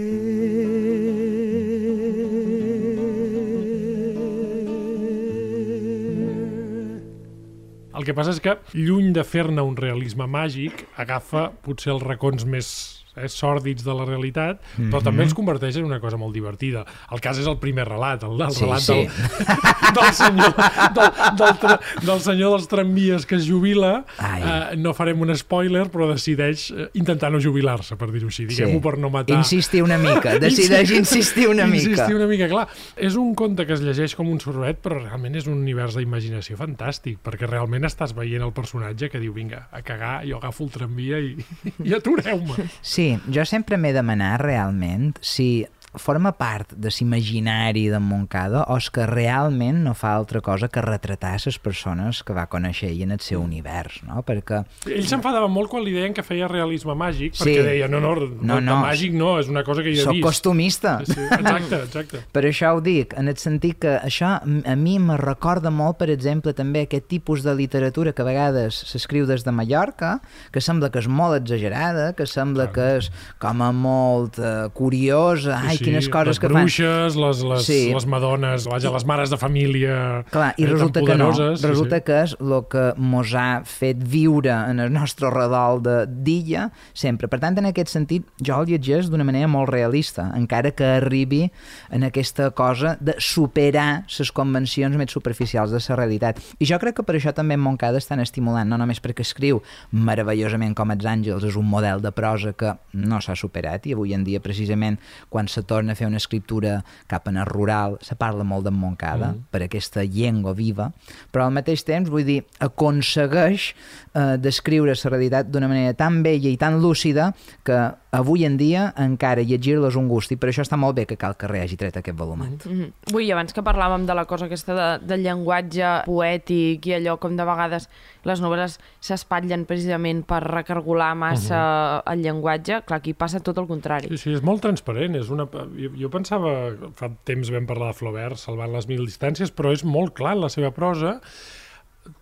que 8.08 8.16
passa 8.16 8.32
és 8.32 8.40
que, 8.40 8.56
lluny 8.72 9.12
de 9.12 9.26
fer-ne 9.28 9.60
un 9.60 9.76
realisme 9.76 10.24
màgic, 10.24 10.86
agafa 10.96 11.50
potser 11.68 11.92
els 11.98 12.04
racons 12.08 12.48
més 12.48 13.03
eh, 13.16 13.28
sòrdids 13.30 13.84
de 13.86 13.94
la 13.94 14.06
realitat, 14.06 14.62
mm 14.62 14.84
-hmm. 14.84 14.92
però 14.92 15.04
també 15.04 15.24
els 15.24 15.34
converteix 15.34 15.78
en 15.78 15.86
una 15.86 16.00
cosa 16.00 16.18
molt 16.18 16.34
divertida. 16.34 16.86
El 17.12 17.22
cas 17.22 17.38
és 17.40 17.48
el 17.48 17.58
primer 17.58 17.88
relat, 17.88 18.24
el, 18.24 18.42
el 18.42 18.52
Sí, 18.52 18.64
relat 18.64 18.80
sí. 18.80 18.94
Del, 18.94 19.08
del, 19.98 20.14
senyor, 20.14 20.54
del, 20.96 21.12
del, 21.38 21.58
tra, 21.60 21.80
del 22.02 22.22
senyor 22.22 22.52
dels 22.52 22.68
tramvies 22.68 23.26
que 23.26 23.36
es 23.36 23.48
jubila. 23.50 24.06
Ai. 24.18 24.42
Eh, 24.42 24.78
no 24.78 24.94
farem 24.94 25.22
un 25.22 25.36
spoiler, 25.36 25.90
però 25.90 26.10
decideix 26.12 26.72
eh, 26.72 26.90
intentar 26.94 27.32
no 27.32 27.40
jubilar-se, 27.40 27.96
per 28.00 28.12
dir-ho 28.12 28.28
així, 28.28 28.46
diguem-ho 28.46 28.82
per 28.82 28.98
no 28.98 29.10
matar... 29.10 29.38
Insistir 29.38 29.84
una 29.84 29.98
mica, 29.98 30.38
decideix 30.48 30.92
insistir 30.92 31.48
una 31.50 31.68
mica. 31.68 31.90
Insistir 31.90 32.16
una 32.16 32.28
mica, 32.28 32.48
clar. 32.48 32.68
És 32.96 33.16
un 33.20 33.34
conte 33.36 33.66
que 33.66 33.74
es 33.74 33.82
llegeix 33.82 34.16
com 34.16 34.30
un 34.30 34.40
sorbet, 34.44 34.80
però 34.84 35.00
realment 35.02 35.36
és 35.36 35.48
un 35.48 35.58
univers 35.58 35.98
d'imaginació 36.00 36.58
fantàstic, 36.60 37.20
perquè 37.24 37.50
realment 37.50 37.86
estàs 37.88 38.16
veient 38.18 38.44
el 38.46 38.54
personatge 38.56 39.10
que 39.10 39.22
diu, 39.22 39.34
vinga, 39.34 39.68
a 39.72 39.82
cagar, 39.86 40.16
jo 40.28 40.38
agafo 40.38 40.68
el 40.68 40.72
tramvia 40.74 41.20
i, 41.20 41.36
i 41.88 41.96
atureu-me. 41.98 42.68
Sí, 42.82 43.03
jo 43.32 43.46
sempre 43.48 43.78
m'he 43.78 43.94
demanat 43.96 44.42
realment 44.44 45.14
si 45.22 45.66
forma 45.96 46.32
part 46.34 46.74
de 46.74 46.90
l'imaginari 46.90 47.88
d'en 47.92 48.02
Montcada 48.04 48.64
o 48.72 48.78
és 48.78 48.90
que 48.94 49.06
realment 49.08 49.84
no 49.86 49.94
fa 49.94 50.14
altra 50.16 50.42
cosa 50.42 50.68
que 50.68 50.82
retratar 50.82 51.36
les 51.46 51.58
persones 51.60 52.24
que 52.24 52.34
va 52.34 52.48
conèixer 52.50 52.90
ell 52.92 53.04
en 53.06 53.12
el 53.16 53.20
seu 53.22 53.42
univers, 53.42 54.02
no? 54.08 54.22
Perquè 54.26 54.64
Ell 54.90 55.06
s'enfadava 55.08 55.48
molt 55.48 55.70
quan 55.72 55.84
li 55.86 55.94
deien 55.94 56.14
que 56.14 56.24
feia 56.24 56.48
realisme 56.48 56.96
màgic, 56.98 57.36
Sí. 57.36 57.44
perquè 57.44 57.64
deia, 57.64 57.88
no, 57.88 58.00
no, 58.00 58.14
No, 58.42 58.60
no, 58.62 58.76
màgic 58.84 59.14
no, 59.14 59.40
és 59.40 59.48
una 59.50 59.64
cosa 59.64 59.84
que 59.84 59.94
jo 59.96 60.10
he 60.10 60.14
vist. 60.14 60.24
costumista. 60.26 61.00
Sí, 61.06 61.14
exacte, 61.20 61.76
exacte. 61.76 62.24
Per 62.34 62.44
això 62.44 62.74
ho 62.76 62.82
dic, 62.82 63.14
en 63.18 63.28
el 63.28 63.38
sentit 63.38 63.80
que 63.80 63.98
això 64.04 64.40
a 64.44 64.76
mi 64.76 64.98
me 65.00 65.18
recorda 65.18 65.70
molt, 65.72 65.98
per 65.98 66.10
exemple, 66.10 66.54
també 66.54 66.84
aquest 66.88 67.08
tipus 67.08 67.44
de 67.44 67.54
literatura 67.56 68.14
que 68.14 68.22
a 68.22 68.26
vegades 68.26 68.76
s'escriu 68.90 69.26
des 69.26 69.44
de 69.44 69.52
Mallorca, 69.52 70.20
que 70.52 70.62
sembla 70.62 70.90
que 70.92 71.00
és 71.00 71.08
molt 71.08 71.38
exagerada, 71.42 72.14
que 72.14 72.26
sembla 72.26 72.72
que 72.72 72.98
és 72.98 73.12
com 73.40 73.62
a 73.62 73.72
molt 73.72 74.40
uh, 74.40 74.70
curiosa, 74.74 75.60
ai, 75.64 75.78
Sí, 75.84 75.90
quines 75.90 76.08
coses 76.10 76.34
les 76.34 76.40
que 76.42 76.50
fan... 76.50 76.64
bruixes, 76.64 77.18
les, 77.20 77.44
les, 77.52 77.66
Sí. 77.68 77.80
les 77.94 78.08
madones, 78.08 78.68
vaja, 78.72 78.92
les 78.94 79.06
mares 79.06 79.30
de 79.34 79.38
família... 79.38 80.24
Clar, 80.32 80.54
i 80.58 80.64
eh, 80.66 80.72
resulta 80.72 81.04
que 81.04 81.18
no, 81.18 81.30
poderoses, 81.32 81.60
sí, 81.62 81.68
resulta 81.68 82.00
sí. 82.00 82.06
que 82.08 82.20
és 82.24 82.36
el 82.40 82.56
que 82.72 82.86
mos 82.98 83.34
ha 83.36 83.48
fet 83.68 84.00
viure 84.00 84.54
en 84.72 84.80
el 84.80 84.94
nostre 84.94 85.30
redol 85.34 85.82
de 85.84 85.98
d'illa 86.08 86.70
sempre. 86.94 87.28
Per 87.28 87.40
tant, 87.44 87.58
en 87.60 87.68
aquest 87.70 87.92
sentit, 87.92 88.26
jo 88.44 88.62
el 88.64 88.72
llegeix 88.72 89.10
d'una 89.12 89.28
manera 89.28 89.50
molt 89.52 89.70
realista, 89.74 90.30
encara 90.38 90.72
que 90.72 90.88
arribi 90.98 91.44
en 91.92 92.08
aquesta 92.08 92.50
cosa 92.56 92.96
de 93.00 93.16
superar 93.20 94.06
les 94.08 94.32
convencions 94.32 94.96
més 94.98 95.12
superficials 95.12 95.74
de 95.74 95.82
la 95.84 95.98
realitat. 96.00 96.40
I 96.60 96.68
jo 96.70 96.80
crec 96.80 96.98
que 97.00 97.06
per 97.06 97.18
això 97.18 97.34
també 97.36 97.58
en 97.58 97.64
Montcada 97.64 98.00
estan 98.00 98.22
estimulant, 98.24 98.70
no 98.70 98.78
només 98.80 99.02
perquè 99.04 99.26
escriu 99.26 99.62
meravellosament 99.92 100.76
com 100.78 100.94
els 100.94 101.06
àngels, 101.06 101.46
és 101.48 101.58
un 101.60 101.68
model 101.70 102.02
de 102.04 102.12
prosa 102.16 102.54
que 102.58 102.74
no 102.94 103.20
s'ha 103.22 103.36
superat 103.40 103.88
i 103.88 103.96
avui 103.98 104.14
en 104.16 104.24
dia 104.24 104.42
precisament 104.44 105.00
quan 105.30 105.50
se 105.52 105.64
torna 105.74 105.98
a 105.98 106.00
fer 106.00 106.08
una 106.10 106.22
escriptura 106.22 106.78
cap 107.10 107.28
en 107.32 107.42
el 107.42 107.50
rural 107.50 107.98
se 108.06 108.18
parla 108.20 108.46
molt 108.46 108.68
d'en 108.68 108.78
Montcada 108.78 109.32
mm. 109.34 109.50
per 109.54 109.64
aquesta 109.66 110.06
llengua 110.06 110.54
viva, 110.58 110.92
però 111.34 111.48
al 111.48 111.58
mateix 111.58 111.86
temps 111.88 112.12
vull 112.14 112.26
dir, 112.28 112.42
aconsegueix 112.64 113.72
eh, 114.14 114.38
descriure 114.38 114.94
la 114.94 115.12
realitat 115.12 115.50
d'una 115.50 115.70
manera 115.72 115.98
tan 115.98 116.22
bella 116.26 116.50
i 116.52 116.60
tan 116.62 116.80
lúcida 116.82 117.32
que 117.66 117.80
avui 118.14 118.46
en 118.46 118.60
dia 118.60 118.92
encara 119.02 119.42
llegir-la 119.42 119.90
és 119.90 119.98
un 119.98 120.08
gust 120.08 120.32
i 120.32 120.38
per 120.38 120.52
això 120.52 120.62
està 120.62 120.78
molt 120.78 120.96
bé 121.00 121.08
que 121.10 121.18
Cal 121.18 121.34
Carrer 121.40 121.64
hagi 121.66 121.78
tret 121.80 121.98
aquest 121.98 122.18
volumet. 122.18 122.66
Mm 122.66 122.74
-hmm. 122.80 123.16
Ui, 123.16 123.32
abans 123.32 123.54
que 123.54 123.64
parlàvem 123.66 124.06
de 124.06 124.14
la 124.14 124.26
cosa 124.26 124.46
aquesta 124.46 124.74
de, 124.76 125.06
del 125.08 125.24
llenguatge 125.24 126.06
poètic 126.06 126.86
i 126.86 126.94
allò 126.94 127.18
com 127.18 127.36
de 127.36 127.46
vegades 127.46 127.90
les 128.24 128.42
novel·les 128.42 128.78
s'espatllen 129.00 129.66
precisament 129.66 130.24
per 130.26 130.44
recargolar 130.44 131.16
massa 131.16 131.58
uh 131.58 132.02
-huh. 132.06 132.14
el 132.14 132.22
llenguatge, 132.22 132.84
clar, 132.86 133.00
aquí 133.00 133.14
passa 133.14 133.40
tot 133.40 133.58
el 133.58 133.68
contrari. 133.68 134.08
Sí, 134.10 134.18
sí, 134.18 134.34
és 134.34 134.42
molt 134.42 134.62
transparent. 134.62 135.16
És 135.16 135.30
una... 135.30 135.48
jo, 135.78 135.90
jo 135.98 136.10
pensava, 136.14 136.54
fa 136.96 137.10
temps 137.28 137.50
vam 137.54 137.66
parlar 137.70 137.92
de 137.94 137.98
Flaubert, 138.00 138.38
salvant 138.42 138.72
les 138.74 138.88
mil 138.90 139.06
distàncies, 139.06 139.52
però 139.52 139.72
és 139.74 139.84
molt 139.84 140.14
clar 140.18 140.36
la 140.40 140.50
seva 140.54 140.72
prosa, 140.76 141.20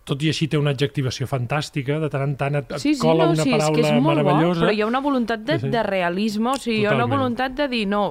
tot 0.06 0.22
i 0.22 0.28
així 0.30 0.46
té 0.46 0.58
una 0.60 0.70
adjectivació 0.76 1.26
fantàstica, 1.26 1.96
de 1.98 2.08
tant 2.12 2.22
en 2.22 2.36
tant 2.38 2.54
et, 2.60 2.68
et 2.70 2.78
Sí, 2.82 2.94
sí, 2.94 3.00
cola 3.02 3.24
no, 3.26 3.32
una 3.34 3.42
sí, 3.42 3.50
és 3.50 3.56
paraula 3.56 3.80
que 3.80 3.86
és 3.88 3.92
molt 3.96 4.04
bo, 4.04 4.12
meravellosa. 4.12 4.60
però 4.62 4.74
hi 4.76 4.80
ha 4.84 4.86
una 4.86 5.00
voluntat 5.02 5.40
de, 5.42 5.56
Sí, 5.58 5.66
sí. 5.66 5.72
de 5.74 5.82
realisme, 5.82 6.50
o 6.52 6.56
sigui, 6.60 6.76
hi 6.80 6.86
ha 6.86 6.90
una 6.94 7.02
Totalment. 7.02 7.18
voluntat 7.18 7.56
de 7.58 7.66
dir, 7.68 7.86
no, 7.90 8.04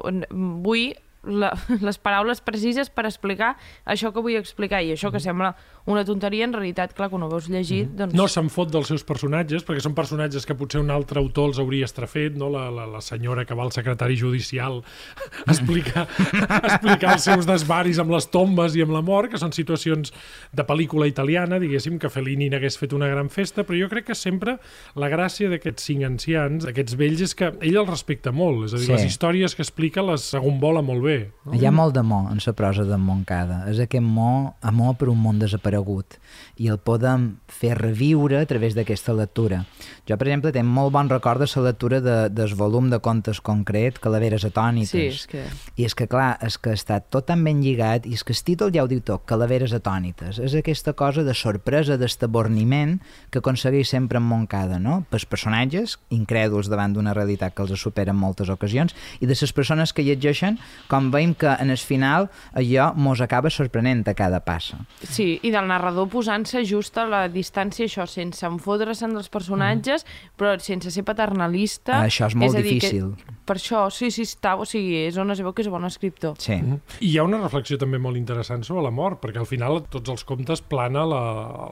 vull 0.65 0.91
la, 1.23 1.51
les 1.87 1.97
paraules 2.01 2.41
precises 2.41 2.89
per 2.89 3.05
explicar 3.05 3.55
això 3.85 4.11
que 4.13 4.23
vull 4.23 4.37
explicar 4.39 4.81
i 4.81 4.93
això 4.95 5.11
que 5.13 5.21
sembla 5.21 5.53
una 5.89 6.03
tonteria, 6.05 6.45
en 6.45 6.53
realitat, 6.53 6.93
clar, 6.93 7.07
quan 7.09 7.23
ho 7.25 7.29
veus 7.31 7.47
llegit, 7.49 7.89
doncs... 7.97 8.13
No 8.13 8.27
se'n 8.29 8.51
fot 8.53 8.69
dels 8.69 8.91
seus 8.91 9.01
personatges, 9.07 9.63
perquè 9.65 9.81
són 9.81 9.95
personatges 9.97 10.45
que 10.45 10.53
potser 10.57 10.77
un 10.81 10.91
altre 10.93 11.17
autor 11.21 11.49
els 11.49 11.59
hauria 11.61 11.87
estrafet, 11.89 12.35
no? 12.37 12.51
la, 12.53 12.67
la, 12.73 12.85
la 12.85 13.01
senyora 13.01 13.47
que 13.49 13.57
va 13.57 13.65
al 13.65 13.73
secretari 13.73 14.17
judicial 14.19 14.81
a 15.47 15.49
explicar, 15.49 16.05
a 16.45 16.59
explicar 16.69 17.15
els 17.15 17.25
seus 17.25 17.49
desvaris 17.49 17.97
amb 18.01 18.13
les 18.13 18.29
tombes 18.29 18.77
i 18.77 18.85
amb 18.85 18.93
la 18.93 19.01
mort, 19.05 19.31
que 19.33 19.41
són 19.41 19.53
situacions 19.57 20.13
de 20.53 20.65
pel·lícula 20.69 21.09
italiana, 21.09 21.57
diguéssim, 21.61 21.97
que 22.01 22.13
Fellini 22.13 22.51
n'hagués 22.53 22.77
fet 22.77 22.93
una 22.93 23.09
gran 23.09 23.33
festa, 23.33 23.65
però 23.65 23.79
jo 23.81 23.89
crec 23.91 24.11
que 24.11 24.17
sempre 24.17 24.59
la 25.01 25.09
gràcia 25.09 25.49
d'aquests 25.49 25.89
cinc 25.89 26.05
ancians, 26.11 26.69
d'aquests 26.69 26.97
vells, 27.01 27.25
és 27.25 27.33
que 27.37 27.49
ell 27.57 27.81
els 27.81 27.89
respecta 27.89 28.33
molt, 28.35 28.67
és 28.69 28.77
a 28.77 28.81
dir, 28.83 28.85
Sí. 28.91 28.93
les 28.93 29.09
històries 29.09 29.57
que 29.57 29.65
explica 29.65 30.05
les 30.05 30.29
agombola 30.37 30.85
molt 30.85 31.01
bé. 31.09 31.10
No? 31.45 31.55
Hi 31.57 31.65
ha 31.65 31.71
molt 31.73 31.95
d'amor 31.97 32.29
en 32.31 32.39
la 32.45 32.53
prosa 32.53 32.85
d'en 32.87 33.01
Moncada. 33.01 33.63
És 33.71 33.79
aquest 33.81 34.03
amor, 34.03 34.53
amor 34.61 34.95
per 34.99 35.09
un 35.09 35.19
món 35.21 35.39
desaparegut. 35.41 36.17
I 36.61 36.69
el 36.73 36.77
podem 36.77 37.31
fer 37.49 37.73
reviure 37.79 38.39
a 38.39 38.45
través 38.45 38.75
d'aquesta 38.77 39.15
lectura. 39.17 39.63
Jo, 40.07 40.17
per 40.17 40.27
exemple, 40.27 40.51
tinc 40.53 40.67
molt 40.67 40.93
bon 40.93 41.09
record 41.09 41.41
de 41.41 41.49
la 41.49 41.65
lectura 41.69 42.01
de, 42.01 42.17
del 42.29 42.53
volum 42.55 42.89
de 42.91 42.99
contes 42.99 43.41
concret, 43.41 43.99
Calaveres 44.01 44.45
atònites. 44.45 44.91
Sí, 44.91 45.07
és 45.09 45.25
que... 45.27 45.45
I 45.81 45.87
és 45.89 45.97
que, 45.97 46.07
clar, 46.11 46.35
és 46.45 46.57
que 46.61 46.75
està 46.77 46.99
tot 47.01 47.25
tan 47.29 47.43
ben 47.45 47.61
lligat 47.63 48.05
i 48.05 48.13
és 48.17 48.23
que 48.27 48.35
el 48.35 48.43
títol 48.45 48.73
ja 48.75 48.85
ho 48.85 48.89
diu 48.91 49.01
tot, 49.05 49.25
Calaveres 49.29 49.73
atònites. 49.77 50.39
És 50.41 50.55
aquesta 50.57 50.93
cosa 50.97 51.25
de 51.25 51.35
sorpresa, 51.37 51.97
d'estaborniment 51.97 52.99
que 53.31 53.41
aconsegueix 53.41 53.89
sempre 53.89 54.21
en 54.21 54.27
Moncada, 54.29 54.77
no? 54.79 55.01
Pels 55.09 55.25
personatges, 55.25 55.97
incrèduls 56.13 56.69
davant 56.69 56.93
d'una 56.93 57.15
realitat 57.17 57.55
que 57.55 57.65
els 57.65 57.81
supera 57.81 58.13
en 58.13 58.19
moltes 58.21 58.51
ocasions, 58.53 58.93
i 59.19 59.29
de 59.29 59.33
les 59.33 59.53
persones 59.55 59.93
que 59.93 60.05
llegeixen, 60.05 60.59
com 60.91 61.00
veiem 61.09 61.33
que 61.33 61.49
en 61.59 61.71
el 61.73 61.77
final 61.81 62.29
allò 62.53 62.91
mos 62.95 63.21
acaba 63.21 63.49
sorprenent 63.49 64.05
a 64.07 64.13
cada 64.13 64.41
passa. 64.45 64.77
Sí, 65.01 65.39
i 65.41 65.49
del 65.51 65.65
narrador 65.67 66.09
posant-se 66.11 66.61
just 66.67 66.97
a 67.01 67.07
la 67.09 67.23
distància, 67.31 67.87
això, 67.87 68.05
sense 68.05 68.45
enfodre-se'n 68.45 69.15
dels 69.17 69.29
personatges, 69.33 70.05
però 70.37 70.53
sense 70.59 70.91
ser 70.91 71.03
paternalista. 71.07 72.01
Això 72.05 72.27
és 72.29 72.35
molt 72.35 72.55
a 72.55 72.61
dir, 72.61 72.75
difícil. 72.77 73.13
Que, 73.17 73.35
per 73.47 73.55
això, 73.57 73.87
sí, 73.91 74.11
sí, 74.11 74.23
està, 74.27 74.53
o 74.59 74.65
sigui, 74.67 75.07
és 75.07 75.17
on 75.17 75.31
es 75.31 75.41
veu 75.41 75.53
que 75.53 75.63
és 75.65 75.71
bon 75.71 75.85
escriptor. 75.87 76.35
Sí. 76.37 76.53
Mhm. 76.59 76.79
I 77.01 77.09
hi 77.11 77.17
ha 77.17 77.23
una 77.23 77.39
reflexió 77.41 77.77
també 77.81 77.97
molt 77.99 78.17
interessant 78.17 78.63
sobre 78.67 78.83
la 78.83 78.91
mort, 78.91 79.19
perquè 79.23 79.39
al 79.41 79.47
final 79.49 79.81
tots 79.89 80.09
els 80.09 80.23
contes 80.27 80.61
plana 80.61 81.05
la, 81.07 81.23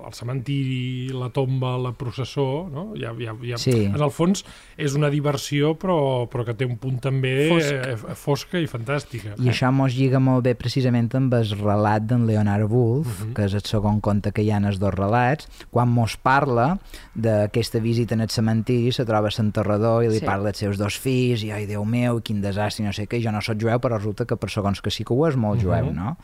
el 0.08 0.14
cementiri, 0.14 1.10
la 1.14 1.30
tomba, 1.30 1.78
la 1.78 1.92
processó, 1.94 2.68
no? 2.72 2.94
Hi 2.96 3.06
ha, 3.06 3.14
hi 3.14 3.28
ha, 3.28 3.36
hi 3.44 3.54
ha, 3.54 3.58
Sí. 3.60 3.86
En 3.86 4.00
el 4.02 4.12
fons 4.12 4.46
és 4.78 4.94
una 4.96 5.10
diversió, 5.12 5.74
però, 5.78 6.28
però 6.32 6.46
que 6.48 6.54
té 6.54 6.66
un 6.66 6.78
punt 6.78 7.00
també 7.04 7.50
Fosc. 7.50 7.72
eh, 7.74 8.16
fosca 8.16 8.60
i 8.60 8.68
fantàstica. 9.20 9.44
I 9.46 9.50
això 9.50 9.72
mos 9.72 9.94
lliga 9.94 10.20
molt 10.20 10.44
bé 10.44 10.56
precisament 10.56 11.10
amb 11.16 11.34
el 11.34 11.50
relat 11.60 12.04
d'en 12.10 12.26
Leonard 12.28 12.70
Woolf, 12.72 13.08
uh 13.08 13.10
Mhm. 13.10 13.30
-huh. 13.30 13.34
que 13.34 13.46
és 13.46 13.54
el 13.54 13.62
segon 13.64 14.00
conte 14.02 14.32
que 14.32 14.42
hi 14.42 14.52
ha 14.52 14.58
en 14.58 14.66
els 14.66 14.80
dos 14.80 14.94
relats, 14.94 15.48
quan 15.72 15.90
mos 15.90 16.18
parla 16.18 16.80
d'aquesta 17.16 17.80
visita 17.80 18.14
en 18.16 18.22
el 18.22 18.30
cementiri, 18.30 18.92
se 18.92 19.06
troba 19.06 19.28
a 19.28 19.32
l'enterrador 19.38 20.04
i 20.04 20.10
li 20.10 20.20
Sí. 20.20 20.26
parla 20.26 20.46
dels 20.46 20.58
seus 20.58 20.78
dos 20.78 20.98
fills, 20.98 21.44
i 21.44 21.52
ai, 21.52 21.66
Déu 21.66 21.86
meu, 21.86 22.22
quin 22.22 22.42
desastre, 22.42 22.84
no 22.86 22.92
sé 22.94 23.08
què, 23.08 23.22
jo 23.24 23.32
no 23.32 23.42
sóc 23.42 23.58
jueu, 23.60 23.80
però 23.80 23.98
resulta 23.98 24.26
que 24.26 24.36
per 24.36 24.50
segons 24.50 24.82
que 24.82 24.90
sí 24.92 25.04
que 25.04 25.14
ho 25.14 25.28
és 25.28 25.36
molt 25.36 25.62
jueu, 25.62 25.86
Mhm. 25.88 25.96
no? 25.96 26.18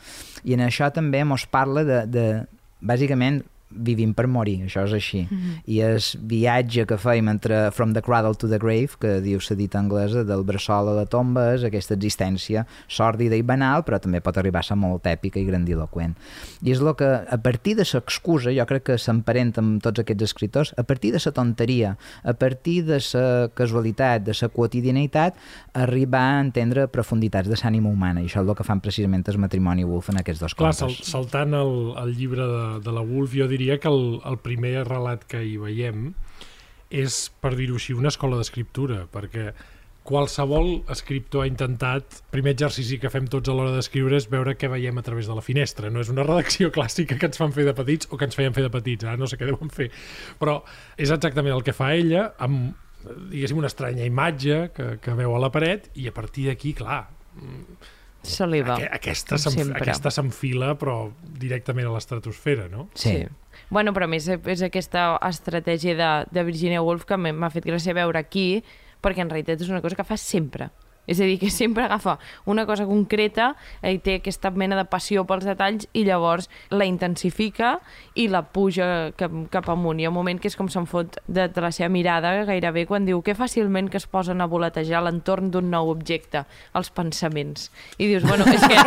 I 0.44 0.54
en 0.54 0.60
això 0.62 0.92
també 0.92 1.24
mos 1.26 1.46
parla 1.46 1.84
de, 1.84 2.06
de 2.08 2.46
bàsicament, 2.82 3.44
vivim 3.70 4.14
per 4.14 4.28
morir, 4.32 4.60
això 4.66 4.86
és 4.86 4.94
així. 4.94 5.28
Mm 5.30 5.38
-hmm. 5.38 5.62
I 5.66 5.80
el 5.82 6.00
viatge 6.22 6.86
que 6.86 6.98
feim 6.98 7.28
entre 7.28 7.72
From 7.72 7.94
the 7.94 8.02
Cradle 8.02 8.36
to 8.36 8.48
the 8.48 8.58
Grave, 8.58 8.90
que 9.00 9.22
diu 9.22 9.40
la 9.50 9.56
dita 9.56 9.80
anglesa, 9.80 10.24
del 10.24 10.44
bressol 10.44 10.90
a 10.90 10.94
la 10.94 11.06
tomba, 11.06 11.54
és 11.56 11.64
aquesta 11.64 11.96
existència 11.96 12.66
sòrdida 12.88 13.36
i 13.36 13.42
banal, 13.42 13.84
però 13.84 14.00
també 14.00 14.22
pot 14.22 14.38
arribar 14.38 14.60
a 14.60 14.64
ser 14.64 14.78
molt 14.78 15.06
èpica 15.06 15.40
i 15.40 15.46
grandiloquent. 15.46 16.16
I 16.62 16.72
és 16.72 16.80
el 16.80 16.96
que, 16.96 17.10
a 17.30 17.38
partir 17.38 17.76
de 17.76 17.84
l'excusa, 17.84 18.52
jo 18.52 18.66
crec 18.66 18.84
que 18.84 18.98
s'emparenta 18.98 19.62
amb 19.62 19.82
tots 19.82 20.00
aquests 20.00 20.24
escriptors, 20.24 20.74
a 20.78 20.84
partir 20.84 21.12
de 21.12 21.20
la 21.26 21.32
tonteria, 21.32 21.98
a 22.24 22.34
partir 22.34 22.86
de 22.86 23.00
la 23.14 23.50
casualitat, 23.54 24.24
de 24.24 24.34
la 24.42 24.50
quotidianitat, 24.50 25.36
arribar 25.74 26.38
a 26.38 26.42
entendre 26.42 26.88
profunditats 26.88 27.50
de 27.50 27.56
l'ànima 27.56 27.90
humana, 27.90 28.22
i 28.22 28.26
això 28.26 28.42
és 28.42 28.48
el 28.48 28.56
que 28.56 28.64
fan 28.64 28.80
precisament 28.80 29.24
el 29.28 29.38
matrimoni 29.38 29.84
Wolf 29.84 30.10
en 30.10 30.18
aquests 30.18 30.42
dos 30.42 30.54
Clar, 30.54 30.74
contes. 30.74 30.98
sal, 30.98 31.26
saltant 31.26 31.54
el, 31.54 31.94
el 31.98 32.16
llibre 32.16 32.46
de, 32.46 32.80
de 32.86 32.92
la 32.92 33.02
Wolf, 33.02 33.34
jo 33.34 33.48
diria 33.56 33.80
que 33.82 33.90
el, 33.92 34.20
el 34.28 34.38
primer 34.44 34.76
relat 34.88 35.24
que 35.32 35.42
hi 35.48 35.56
veiem 35.62 36.12
és, 36.94 37.26
per 37.42 37.56
dir-ho 37.58 37.80
així, 37.80 37.96
una 37.98 38.12
escola 38.14 38.38
d'escriptura, 38.40 39.08
perquè 39.12 39.50
qualsevol 40.06 40.84
escriptor 40.94 41.42
ha 41.44 41.48
intentat, 41.50 42.20
primer 42.30 42.52
exercici 42.54 43.00
que 43.02 43.10
fem 43.10 43.26
tots 43.32 43.50
a 43.50 43.56
l'hora 43.58 43.72
d'escriure 43.74 44.20
és 44.20 44.28
veure 44.30 44.54
què 44.54 44.70
veiem 44.70 45.00
a 45.02 45.04
través 45.06 45.26
de 45.26 45.34
la 45.34 45.42
finestra. 45.42 45.90
No 45.90 46.04
és 46.04 46.12
una 46.14 46.22
redacció 46.28 46.70
clàssica 46.76 47.18
que 47.18 47.26
ens 47.32 47.42
fan 47.42 47.56
fer 47.56 47.66
de 47.66 47.74
petits 47.74 48.12
o 48.14 48.20
que 48.22 48.28
ens 48.30 48.38
feien 48.38 48.54
fer 48.54 48.68
de 48.68 48.70
petits, 48.70 49.08
ara 49.08 49.18
no 49.18 49.26
sé 49.26 49.40
què 49.42 49.50
deuen 49.50 49.72
fer. 49.74 49.90
Però 50.38 50.60
és 50.96 51.10
exactament 51.10 51.56
el 51.58 51.66
que 51.66 51.74
fa 51.74 51.90
ella 51.98 52.28
amb 52.38 52.76
diguéssim, 53.06 53.58
una 53.62 53.70
estranya 53.70 54.06
imatge 54.06 54.60
que, 54.78 54.86
que 55.02 55.14
veu 55.18 55.34
a 55.38 55.42
la 55.42 55.50
paret 55.54 55.90
i 56.02 56.06
a 56.10 56.14
partir 56.14 56.48
d'aquí, 56.52 56.72
clar, 56.78 57.04
aquesta 58.98 59.36
com 59.38 59.44
s'enf- 59.44 59.60
sempre. 59.68 59.82
aquesta 59.84 60.10
s'enfila 60.14 60.72
però 60.82 60.96
directament 61.38 61.86
a 61.90 61.94
l'estratosfera, 61.94 62.66
no? 62.72 62.88
Sí. 62.98 63.20
Bueno, 63.70 63.94
però 63.94 64.06
a 64.06 64.12
més 64.12 64.28
és 64.30 64.62
aquesta 64.66 65.16
estratègia 65.26 65.96
de, 65.98 66.10
de 66.32 66.44
Virginia 66.46 66.84
Woolf 66.86 67.08
que 67.10 67.18
m'ha 67.18 67.52
fet 67.54 67.66
gràcia 67.66 67.96
veure 67.98 68.22
aquí, 68.22 68.64
perquè 69.02 69.26
en 69.26 69.32
realitat 69.32 69.62
és 69.62 69.72
una 69.72 69.82
cosa 69.82 69.98
que 69.98 70.06
fa 70.08 70.18
sempre. 70.22 70.70
És 71.08 71.20
a 71.20 71.28
dir, 71.28 71.38
que 71.40 71.50
sempre 71.54 71.86
agafa 71.86 72.18
una 72.46 72.66
cosa 72.66 72.86
concreta 72.90 73.54
i 73.84 74.00
té 74.04 74.20
aquesta 74.20 74.52
mena 74.52 74.78
de 74.80 74.86
passió 74.90 75.26
pels 75.28 75.46
detalls 75.46 75.88
i 75.94 76.06
llavors 76.08 76.50
la 76.74 76.88
intensifica 76.90 77.76
i 78.16 78.28
la 78.32 78.44
puja 78.56 79.12
cap, 79.18 79.34
cap 79.54 79.70
amunt. 79.74 80.00
Hi 80.00 80.08
ha 80.08 80.14
un 80.14 80.18
moment 80.18 80.42
que 80.42 80.50
és 80.52 80.58
com 80.58 80.70
se'n 80.72 80.88
fot 80.90 81.20
de, 81.28 81.48
de 81.48 81.64
la 81.64 81.72
seva 81.76 81.90
mirada 81.94 82.34
gairebé 82.48 82.86
quan 82.90 83.06
diu 83.08 83.22
que 83.26 83.38
fàcilment 83.38 83.90
que 83.92 84.02
es 84.02 84.08
posen 84.10 84.42
a 84.42 84.50
voletejar 84.50 85.04
l'entorn 85.06 85.52
d'un 85.54 85.70
nou 85.72 85.92
objecte, 85.94 86.46
els 86.76 86.92
pensaments. 86.96 87.70
I 87.98 88.10
dius, 88.10 88.26
bueno, 88.26 88.48
és 88.50 88.66
que, 88.66 88.82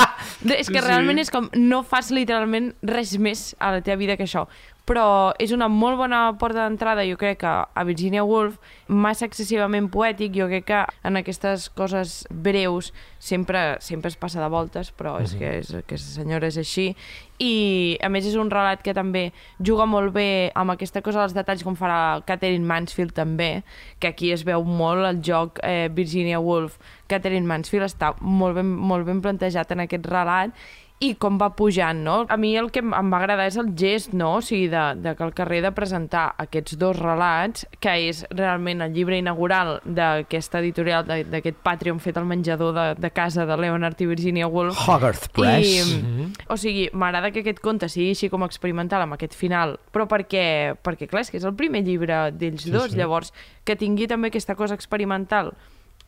és 0.60 0.68
que 0.68 0.80
sí. 0.80 0.86
realment 0.86 1.22
és 1.22 1.30
com 1.32 1.48
no 1.56 1.82
fas 1.86 2.10
literalment 2.14 2.72
res 2.82 3.16
més 3.18 3.50
a 3.58 3.74
la 3.76 3.84
teva 3.86 4.00
vida 4.00 4.18
que 4.18 4.26
això 4.28 4.46
però 4.90 5.30
és 5.38 5.52
una 5.54 5.68
molt 5.70 6.00
bona 6.00 6.24
porta 6.40 6.64
d'entrada 6.64 7.04
jo 7.06 7.18
crec 7.20 7.44
que 7.44 7.50
a 7.50 7.84
Virginia 7.86 8.24
Woolf 8.26 8.58
massa 8.88 9.28
excessivament 9.28 9.86
poètic, 9.94 10.34
jo 10.34 10.48
crec 10.50 10.66
que 10.66 10.80
en 11.06 11.20
aquestes 11.20 11.68
coses 11.78 12.24
breus 12.30 12.90
sempre, 13.22 13.78
sempre 13.78 14.10
es 14.10 14.18
passa 14.18 14.42
de 14.42 14.50
voltes 14.50 14.90
però 14.90 15.20
és 15.22 15.36
que 15.38 15.52
és, 15.60 15.70
aquesta 15.84 16.18
senyora 16.18 16.50
és 16.50 16.58
així 16.58 16.88
i 17.40 17.96
a 18.04 18.08
més 18.12 18.26
és 18.28 18.36
un 18.36 18.50
relat 18.52 18.82
que 18.84 18.92
també 18.96 19.30
juga 19.58 19.86
molt 19.88 20.12
bé 20.12 20.50
amb 20.54 20.74
aquesta 20.74 21.00
cosa 21.02 21.22
dels 21.24 21.34
detalls 21.36 21.64
com 21.64 21.74
farà 21.78 22.20
Catherine 22.28 22.66
Mansfield 22.68 23.14
també, 23.16 23.62
que 23.98 24.12
aquí 24.12 24.30
es 24.32 24.44
veu 24.44 24.62
molt 24.64 25.06
el 25.08 25.22
joc 25.24 25.58
eh, 25.64 25.88
Virginia 25.92 26.38
Woolf 26.40 26.76
Catherine 27.08 27.46
Mansfield 27.48 27.88
està 27.88 28.12
molt 28.20 28.60
ben, 28.60 28.68
molt 28.76 29.08
ben 29.08 29.24
plantejat 29.24 29.72
en 29.72 29.86
aquest 29.88 30.06
relat 30.06 30.52
i 31.00 31.14
com 31.16 31.38
va 31.40 31.46
pujant, 31.56 31.96
no? 32.04 32.26
A 32.28 32.36
mi 32.36 32.50
el 32.60 32.66
que 32.70 32.82
em 32.84 32.90
va 33.08 33.16
agradar 33.22 33.46
és 33.48 33.54
el 33.56 33.70
gest, 33.72 34.10
no? 34.12 34.34
O 34.36 34.40
sigui, 34.44 34.66
de, 34.68 34.82
de 35.00 35.14
que 35.16 35.24
el 35.24 35.30
carrer 35.32 35.62
de 35.64 35.70
presentar 35.72 36.26
aquests 36.44 36.76
dos 36.76 36.98
relats, 37.00 37.62
que 37.80 37.94
és 38.10 38.18
realment 38.28 38.82
el 38.84 38.92
llibre 38.92 39.16
inaugural 39.16 39.78
d'aquesta 39.86 40.60
editorial, 40.60 41.06
d'aquest 41.08 41.56
Patreon 41.64 42.02
fet 42.04 42.20
al 42.20 42.26
menjador 42.28 42.74
de, 42.76 42.84
de 43.00 43.10
casa 43.16 43.46
de 43.48 43.56
Leonard 43.56 43.96
i 44.04 44.10
Virginia 44.10 44.46
Woolf, 44.52 44.76
Hogarth 44.86 45.30
Press. 45.32 45.64
i, 45.70 45.80
Mhm. 46.02 46.28
o 46.52 46.58
sigui, 46.60 46.90
m'agrada 46.92 47.29
que 47.32 47.40
aquest 47.44 47.60
conte 47.60 47.88
sigui 47.88 48.10
així 48.14 48.28
com 48.32 48.42
experimental 48.46 49.02
amb 49.04 49.14
aquest 49.16 49.34
final, 49.34 49.78
però 49.92 50.06
perquè, 50.10 50.74
perquè 50.82 51.08
clar, 51.10 51.22
és 51.22 51.30
que 51.30 51.38
és 51.40 51.44
el 51.48 51.54
primer 51.58 51.82
llibre 51.86 52.30
d'ells 52.32 52.62
Sí, 52.66 52.70
dos, 52.74 52.90
sí. 52.92 52.98
llavors 52.98 53.32
que 53.64 53.76
tingui 53.76 54.06
també 54.10 54.28
aquesta 54.32 54.54
cosa 54.58 54.74
experimental, 54.74 55.52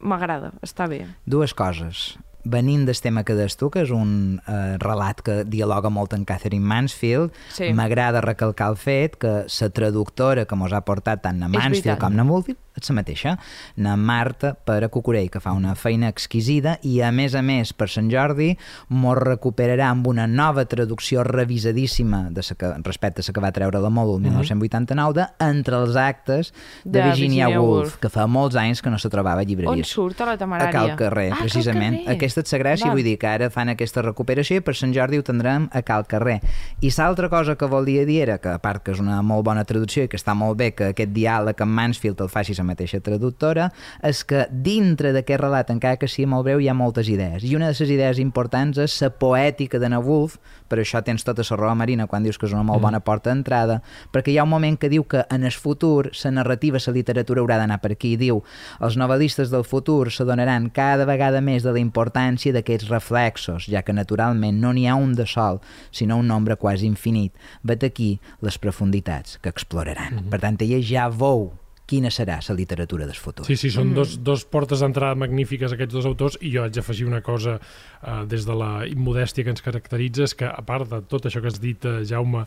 m'agrada, 0.01 0.53
està 0.63 0.89
bé. 0.91 1.07
Dues 1.27 1.55
coses. 1.55 2.17
Venint 2.45 2.83
del 2.89 2.99
tema 2.99 3.23
que 3.23 3.37
des 3.39 3.55
tu, 3.55 3.69
que 3.71 3.85
és 3.85 3.91
un 3.95 4.41
eh, 4.51 4.77
relat 4.83 5.21
que 5.23 5.45
dialoga 5.47 5.93
molt 5.95 6.13
amb 6.17 6.27
Catherine 6.27 6.65
Mansfield, 6.67 7.31
Sí. 7.55 7.69
m'agrada 7.73 8.21
recalcar 8.21 8.73
el 8.73 8.77
fet 8.77 9.15
que 9.17 9.45
la 9.47 9.69
traductora 9.71 10.45
que 10.45 10.57
mos 10.59 10.73
ha 10.73 10.81
portat 10.83 11.23
tant 11.23 11.39
És 11.39 11.49
Mansfield 11.55 12.01
com 12.03 12.17
na 12.19 12.25
Woolfield 12.27 12.59
és 12.79 12.89
la 12.89 12.97
mateixa, 12.97 13.37
na 13.77 13.97
Marta 13.97 14.55
per 14.55 14.81
a 14.85 14.89
Cucurell, 14.93 15.31
que 15.31 15.41
fa 15.41 15.53
una 15.57 15.75
feina 15.79 16.09
exquisida 16.13 16.79
i, 16.83 17.01
a 17.05 17.11
més 17.13 17.35
a 17.35 17.43
més, 17.45 17.73
per 17.77 17.89
Sant 17.93 18.11
Jordi, 18.13 18.53
mos 18.89 19.19
recuperarà 19.19 19.91
amb 19.93 20.07
una 20.09 20.27
nova 20.27 20.65
traducció 20.69 21.25
revisadíssima 21.27 22.29
de 22.31 22.43
sa 22.43 22.57
que, 22.57 22.73
respecte 22.83 23.23
a 23.23 23.29
la 23.29 23.35
que 23.35 23.45
va 23.45 23.53
treure 23.53 23.81
la 23.83 23.91
Mòdul 23.93 24.23
1989 24.25 25.13
de 25.19 25.27
Entre 25.43 25.77
els 25.77 25.97
actes 25.97 26.53
de, 26.85 26.91
De 26.91 27.03
Virginia, 27.03 27.47
Virginia 27.47 27.61
Woolf, 27.61 27.93
Woolf. 27.93 27.99
que 28.01 28.11
fa 28.13 28.27
molts 28.27 28.57
anys 28.57 28.83
que 28.83 28.91
no 28.91 28.99
se 28.99 29.11
trobava 29.13 29.41
a 29.41 29.45
On 29.45 29.49
llibreries. 29.49 29.89
surt 29.89 30.21
a 30.21 30.27
la 30.27 30.33
A 30.33 30.41
temerària? 30.41 30.73
Cal 30.73 30.97
Carrer, 30.97 31.31
ah, 31.31 31.35
a 31.35 31.37
Cal 31.39 31.49
precisament. 31.49 31.99
Carrer. 32.03 32.17
Aquesta 32.17 32.41
és 32.41 32.53
la 32.53 32.59
gràcia, 32.59 32.91
vull 32.93 33.05
dir 33.05 33.19
que 33.19 33.29
ara 33.29 33.51
fan 33.51 33.69
aquesta 33.69 34.03
recuperació 34.03 34.57
i 34.57 34.65
per 34.65 34.75
Sant 34.75 34.93
Jordi 34.95 35.19
ho 35.19 35.23
tindrem 35.27 35.69
a 35.73 35.83
Cal 35.83 36.07
Carrer. 36.07 36.41
I 36.81 36.91
l'altra 36.97 37.29
cosa 37.29 37.57
que 37.57 37.67
volia 37.67 38.07
dir 38.07 38.23
era 38.23 38.39
que, 38.39 38.49
a 38.49 38.59
part 38.59 38.83
que 38.83 38.93
és 38.93 39.01
una 39.01 39.21
molt 39.23 39.45
bona 39.45 39.65
traducció 39.65 40.05
i 40.05 40.09
que 40.09 40.17
està 40.17 40.35
molt 40.35 40.59
bé 40.59 40.73
que 40.75 40.93
aquest 40.93 41.13
diàleg 41.13 41.61
amb 41.61 41.73
Mansfield 41.73 42.21
el 42.21 42.29
faci 42.33 42.55
la 42.63 42.69
mateixa 42.71 43.03
traductora, 43.05 43.71
és 44.03 44.23
que 44.25 44.47
dintre 44.51 45.13
d'aquest 45.13 45.43
relat, 45.43 45.71
encara 45.75 45.99
que 46.01 46.09
sigui 46.11 46.31
molt 46.31 46.47
breu, 46.47 46.63
hi 46.63 46.71
ha 46.71 46.77
moltes 46.79 47.11
idees. 47.13 47.45
I 47.45 47.57
una 47.59 47.71
de 47.71 47.77
les 47.79 47.91
idees 47.91 48.23
importants 48.23 48.79
és 48.79 48.99
la 49.03 49.11
poètica 49.11 49.81
de 49.83 49.91
Nabulf, 49.93 50.39
per 50.73 50.79
això 50.81 51.03
tens 51.05 51.25
tota 51.27 51.45
la 51.45 51.57
roba 51.59 51.75
marina 51.77 52.07
quan 52.09 52.25
dius 52.25 52.39
que 52.41 52.47
és 52.49 52.55
una 52.55 52.65
molt 52.65 52.81
bona 52.81 53.03
porta 53.05 53.29
d'entrada, 53.29 53.83
perquè 54.13 54.33
hi 54.33 54.39
ha 54.39 54.47
un 54.47 54.53
moment 54.53 54.79
que 54.81 54.89
diu 54.89 55.05
que 55.05 55.27
en 55.29 55.45
el 55.45 55.53
futur 55.53 56.11
la 56.25 56.31
narrativa, 56.31 56.81
la 56.87 56.95
literatura 56.97 57.43
haurà 57.43 57.59
d'anar 57.61 57.81
per 57.83 57.93
aquí. 57.93 58.15
Diu, 58.17 58.43
els 58.81 58.97
novel·listes 58.97 59.53
del 59.53 59.67
futur 59.69 60.11
s'adonaran 60.11 60.71
cada 60.73 61.05
vegada 61.09 61.43
més 61.45 61.67
de 61.67 61.75
la 61.75 61.83
importància 61.83 62.55
d'aquests 62.55 62.89
reflexos, 62.89 63.69
ja 63.69 63.83
que 63.83 63.93
naturalment 63.93 64.61
no 64.63 64.73
n'hi 64.73 64.87
ha 64.89 64.97
un 64.97 65.13
de 65.19 65.27
sol, 65.27 65.61
sinó 65.91 66.19
un 66.19 66.29
nombre 66.29 66.57
quasi 66.57 66.87
infinit. 66.87 67.35
Vet 67.63 67.85
aquí 67.85 68.15
les 68.41 68.59
profunditats 68.59 69.39
que 69.43 69.51
exploraran. 69.51 70.15
Mm 70.15 70.19
-hmm. 70.19 70.31
Per 70.31 70.41
tant, 70.41 70.57
ella 70.63 70.81
ja 70.81 71.09
veu 71.09 71.53
quina 71.87 72.09
serà 72.11 72.39
la 72.49 72.55
literatura 72.55 73.05
del 73.07 73.17
futur. 73.19 73.45
Sí, 73.45 73.57
sí, 73.57 73.71
són 73.75 73.91
dos, 73.95 74.15
dos 74.25 74.45
portes 74.49 74.81
d'entrada 74.81 75.15
magnífiques 75.19 75.73
aquests 75.75 75.93
dos 75.93 76.07
autors 76.09 76.39
i 76.41 76.53
jo 76.55 76.63
haig 76.63 76.73
d'afegir 76.73 77.07
una 77.09 77.21
cosa 77.23 77.59
eh, 77.59 78.25
des 78.31 78.47
de 78.47 78.55
la 78.57 78.87
immodèstia 78.87 79.45
que 79.45 79.51
ens 79.51 79.61
caracteritza 79.63 80.25
és 80.25 80.35
que 80.35 80.47
a 80.47 80.63
part 80.63 80.89
de 80.89 81.03
tot 81.03 81.27
això 81.27 81.43
que 81.43 81.51
has 81.53 81.61
dit, 81.61 81.85
eh, 81.85 82.05
Jaume, 82.09 82.47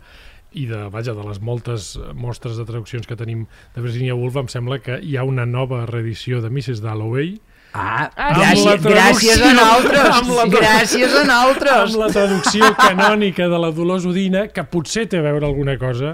i 0.55 0.65
de, 0.69 0.85
vaja, 0.89 1.11
de 1.13 1.23
les 1.27 1.41
moltes 1.43 1.97
mostres 2.15 2.55
de 2.55 2.63
traduccions 2.63 3.05
que 3.05 3.17
tenim 3.19 3.41
de 3.75 3.81
Virginia 3.83 4.15
Woolf, 4.15 4.37
em 4.39 4.47
sembla 4.47 4.79
que 4.79 5.01
hi 5.03 5.17
ha 5.19 5.25
una 5.27 5.43
nova 5.45 5.83
reedició 5.85 6.39
de 6.41 6.49
Mrs. 6.49 6.81
Dalloway, 6.81 7.35
Ah, 7.77 8.09
Ah, 8.15 8.29
gràcies, 8.37 8.69
amb 8.71 8.85
la 8.85 8.91
gràcies 8.93 9.41
a 9.43 9.49
nosaltres! 9.51 10.05
amb 10.15 10.29
la 10.31 10.43
tra- 10.47 10.59
gràcies 10.61 11.11
a 11.11 11.23
nosaltres! 11.27 11.81
amb 11.81 11.97
la 11.99 12.07
traducció 12.07 12.69
canònica 12.77 13.49
de 13.51 13.59
la 13.59 13.71
Dolors 13.75 14.05
Udina, 14.07 14.45
que 14.47 14.63
potser 14.63 15.09
té 15.11 15.19
a 15.19 15.25
veure 15.25 15.43
alguna 15.49 15.75
cosa 15.77 16.13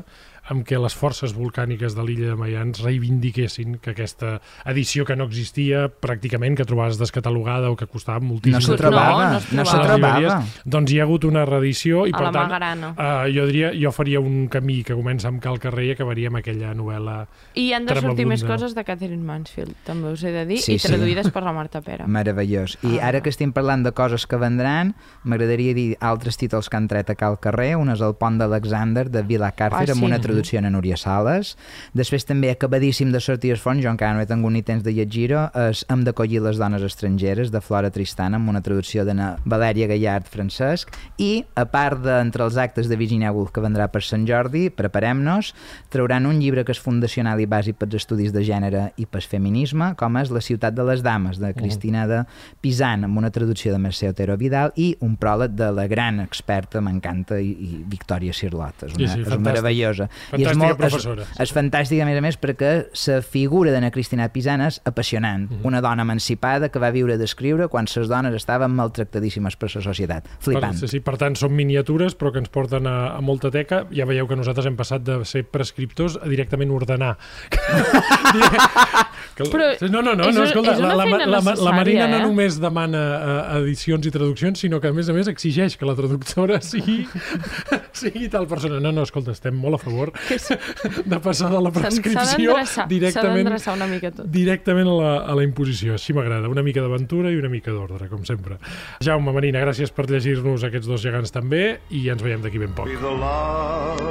amb 0.49 0.65
què 0.67 0.79
les 0.81 0.93
forces 0.95 1.33
volcàniques 1.35 1.93
de 1.95 2.03
l'illa 2.03 2.27
de 2.31 2.35
Mayans 2.35 2.81
reivindiquessin 2.81 3.77
que 3.81 3.91
aquesta 3.91 4.39
edició 4.65 5.05
que 5.05 5.15
no 5.15 5.25
existia 5.29 5.85
pràcticament, 6.01 6.55
que 6.57 6.65
trobaves 6.65 6.97
descatalogada 6.99 7.69
o 7.71 7.75
que 7.75 7.87
costava 7.87 8.19
moltíssim. 8.19 8.53
No 8.57 8.61
se 8.61 8.71
No, 8.71 8.77
trobava, 8.77 9.25
no 9.33 9.39
no 9.61 9.65
se 9.65 9.77
trobava. 9.77 10.17
trobava. 10.19 10.45
Doncs 10.65 10.91
hi 10.91 10.99
ha 10.99 11.03
hagut 11.03 11.25
una 11.25 11.45
reedició 11.45 12.05
i 12.07 12.11
A 12.13 12.17
per 12.17 12.31
tant 12.31 12.49
Magrana. 12.49 12.89
uh, 12.97 13.27
jo 13.33 13.45
diria, 13.45 13.71
jo 13.77 13.91
faria 13.91 14.19
un 14.19 14.47
camí 14.47 14.83
que 14.83 14.95
comença 14.95 15.27
amb 15.27 15.41
Cal 15.41 15.59
Carrer 15.59 15.85
i 15.85 15.91
acabaria 15.91 16.27
amb 16.29 16.37
aquella 16.41 16.73
novel·la 16.73 17.27
I 17.55 17.73
han 17.73 17.85
de 17.85 17.95
sortir 18.01 18.25
més 18.25 18.43
coses 18.43 18.73
de 18.75 18.83
Catherine 18.83 19.23
Mansfield, 19.23 19.75
també 19.85 20.11
us 20.11 20.23
he 20.23 20.31
de 20.31 20.45
dir, 20.45 20.59
Sí, 20.61 20.73
i 20.73 20.79
sí. 20.79 20.87
traduïdes 20.87 21.29
per 21.31 21.43
la 21.43 21.53
Marta 21.53 21.81
Pera. 21.81 22.07
Meravellós. 22.07 22.77
I 22.83 22.97
Ah. 22.99 23.07
ara 23.09 23.21
que 23.21 23.29
estem 23.29 23.51
parlant 23.53 23.83
de 23.85 23.91
coses 23.91 24.25
que 24.27 24.37
vendran, 24.37 24.95
m'agradaria 25.23 25.73
dir 25.73 25.97
altres 25.99 26.37
títols 26.37 26.69
que 26.69 26.77
han 26.77 26.87
tret 26.87 27.09
a 27.09 27.15
Cal 27.15 27.39
Carrer. 27.39 27.75
Un 27.77 27.89
és 27.89 28.01
el 28.01 28.15
pont 28.15 28.37
d'Alexander, 28.37 29.09
de 29.09 29.21
Vila 29.23 29.51
Càrcer, 29.55 29.89
Ah, 29.89 29.91
amb 29.91 29.99
sí. 29.99 30.05
una 30.05 30.15
traducció 30.19 30.30
en 30.31 30.71
Núria 30.71 30.97
Sales. 30.97 31.55
Després 31.93 32.25
també, 32.25 32.51
acabadíssim 32.51 33.11
de 33.11 33.19
sortir 33.19 33.51
els 33.51 33.61
fons, 33.61 33.83
jo 33.83 33.89
encara 33.91 34.15
no 34.15 34.21
he 34.21 34.25
tingut 34.29 34.51
ni 34.51 34.61
temps 34.63 34.83
de 34.83 34.93
llegir-ho, 34.93 35.49
és 35.69 35.85
Hem 35.89 36.03
d'acollir 36.03 36.41
les 36.41 36.57
dones 36.57 36.81
estrangeres, 36.81 37.51
de 37.51 37.61
Flora 37.61 37.91
Tristana, 37.91 38.37
amb 38.37 38.49
una 38.49 38.61
traducció 38.61 39.05
de 39.05 39.13
Valèria 39.45 39.87
Gallard 39.87 40.27
Francesc. 40.31 40.91
I, 41.17 41.43
a 41.55 41.65
part 41.65 42.01
d'entre 42.03 42.43
els 42.43 42.57
actes 42.57 42.87
de 42.87 42.95
Virginia 42.95 43.31
Woolf 43.31 43.51
que 43.51 43.61
vendrà 43.61 43.87
per 43.91 44.01
Sant 44.03 44.25
Jordi, 44.27 44.69
preparem-nos, 44.69 45.53
trauran 45.89 46.25
un 46.25 46.39
llibre 46.39 46.63
que 46.65 46.71
és 46.71 46.79
fundacional 46.81 47.39
i 47.41 47.47
bàsic 47.49 47.77
pels 47.81 47.95
estudis 47.99 48.31
de 48.33 48.43
gènere 48.47 48.91
i 48.97 49.05
pel 49.05 49.21
feminisme, 49.27 49.93
com 49.99 50.17
és 50.17 50.31
La 50.31 50.41
ciutat 50.41 50.73
de 50.75 50.83
les 50.87 51.01
dames, 51.03 51.39
de 51.39 51.53
Cristina 51.53 52.05
de 52.07 52.23
Pisan, 52.61 53.03
amb 53.05 53.17
una 53.17 53.31
traducció 53.31 53.73
de 53.73 53.79
Mercè 53.81 54.09
Otero 54.09 54.37
Vidal 54.37 54.71
i 54.75 54.95
un 55.01 55.17
pròleg 55.19 55.55
de 55.57 55.71
la 55.75 55.87
gran 55.91 56.19
experta, 56.23 56.81
m'encanta, 56.81 57.39
i, 57.41 57.51
i 57.51 57.83
Victòria 57.87 58.33
Sirlot. 58.33 58.85
És, 58.87 58.93
Sí, 58.95 59.03
una, 59.03 59.13
sí, 59.13 59.19
és 59.21 59.27
fantàstic. 59.27 59.45
meravellosa. 59.45 60.07
I 60.31 60.43
és 60.43 60.51
Fantàstica 60.51 60.57
molt, 60.61 60.77
professora. 60.79 61.27
És, 61.27 61.39
és 61.45 61.53
fantàstica, 61.55 62.05
a 62.05 62.09
més 62.09 62.19
a 62.19 62.23
més, 62.25 62.37
perquè 62.41 62.71
la 63.07 63.21
figura 63.25 63.73
d'Anna 63.73 63.91
Cristina 63.91 64.29
Pisan 64.31 64.61
és 64.65 64.81
apassionant. 64.85 65.49
Mhm. 65.49 65.65
Una 65.67 65.81
dona 65.81 66.05
emancipada 66.07 66.69
que 66.69 66.79
va 66.79 66.91
viure 66.91 67.17
d'escriure 67.17 67.67
quan 67.67 67.85
les 67.91 68.07
dones 68.07 68.33
estaven 68.35 68.71
maltractadíssimes 68.71 69.55
per 69.57 69.69
la 69.75 69.81
societat. 69.81 70.27
Flipant. 70.39 70.79
Per, 70.79 70.87
sí, 70.87 70.87
sí, 70.97 70.99
per 71.03 71.17
tant, 71.17 71.35
són 71.35 71.53
miniatures, 71.55 72.15
però 72.15 72.31
que 72.31 72.39
ens 72.39 72.49
porten 72.49 72.87
a, 72.87 73.15
a 73.17 73.21
molta 73.21 73.51
teca. 73.51 73.85
Ja 73.91 74.05
veieu 74.05 74.27
que 74.27 74.35
nosaltres 74.39 74.65
hem 74.69 74.77
passat 74.79 75.03
de 75.03 75.21
ser 75.25 75.43
prescriptors 75.43 76.17
a 76.21 76.27
directament 76.31 76.71
ordenar. 76.71 77.17
que, 79.35 79.43
Però 79.43 79.67
no, 79.89 80.01
no, 80.01 80.15
no, 80.15 80.27
és 80.29 80.35
no 80.35 80.43
escolta, 80.45 80.75
és 80.75 80.81
una 80.81 80.93
la, 80.93 81.03
la, 81.03 81.07
feina 81.09 81.25
la, 81.25 81.41
la, 81.43 81.55
la 81.67 81.73
Marina 81.75 82.07
no 82.11 82.19
eh? 82.19 82.23
només 82.25 82.57
demana 82.61 83.01
uh, 83.01 83.59
edicions 83.61 84.05
i 84.07 84.13
traduccions, 84.13 84.61
sinó 84.63 84.81
que 84.83 84.91
a 84.91 84.95
més 84.95 85.09
a 85.11 85.15
més 85.15 85.29
exigeix 85.31 85.77
que 85.79 85.87
la 85.87 85.95
traductora 85.97 86.61
sigui, 86.65 87.01
sigui 88.01 88.29
tal 88.31 88.47
persona. 88.47 88.79
No, 88.79 88.91
no, 88.95 89.03
escolta, 89.07 89.33
estem 89.35 89.55
molt 89.57 89.79
a 89.79 89.81
favor 89.81 90.11
de 91.11 91.19
passar 91.23 91.51
de 91.51 91.61
la 91.61 91.71
prescripció 91.75 92.55
directament 92.89 93.51
una 93.71 93.87
mica 93.87 94.11
tot. 94.11 94.27
directament 94.31 94.89
a 94.89 94.95
la, 94.97 95.11
a 95.31 95.37
la 95.37 95.45
imposició. 95.47 95.95
Així 95.99 96.15
m'agrada, 96.17 96.49
una 96.51 96.63
mica 96.65 96.83
d'aventura 96.83 97.31
i 97.31 97.39
una 97.39 97.51
mica 97.51 97.73
d'ordre, 97.75 98.09
com 98.11 98.25
sempre. 98.27 98.59
Jaume, 99.03 99.33
Marina, 99.35 99.63
gràcies 99.63 99.93
per 99.95 100.07
llegir-nos 100.09 100.65
aquests 100.67 100.89
dos 100.89 101.03
gegants 101.03 101.33
també 101.33 101.81
i 101.89 102.07
ens 102.13 102.23
veiem 102.23 102.43
d'aquí 102.43 102.61
ben 102.61 102.75
poc. 102.77 102.89
Be 102.89 102.99
the 103.01 103.15
love 103.21 104.01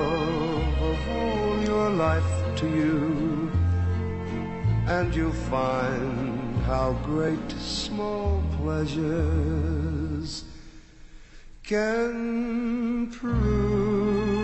of 0.91 1.11
all 1.17 1.65
your 1.65 1.91
life 1.97 2.57
to 2.61 2.67
you, 2.67 3.51
and 4.89 5.15
you'll 5.15 5.33
find 5.49 6.61
how 6.67 6.93
great 7.07 7.51
small 7.59 8.43
pleasures 8.59 9.80
can 11.71 13.07
prove. 13.13 14.40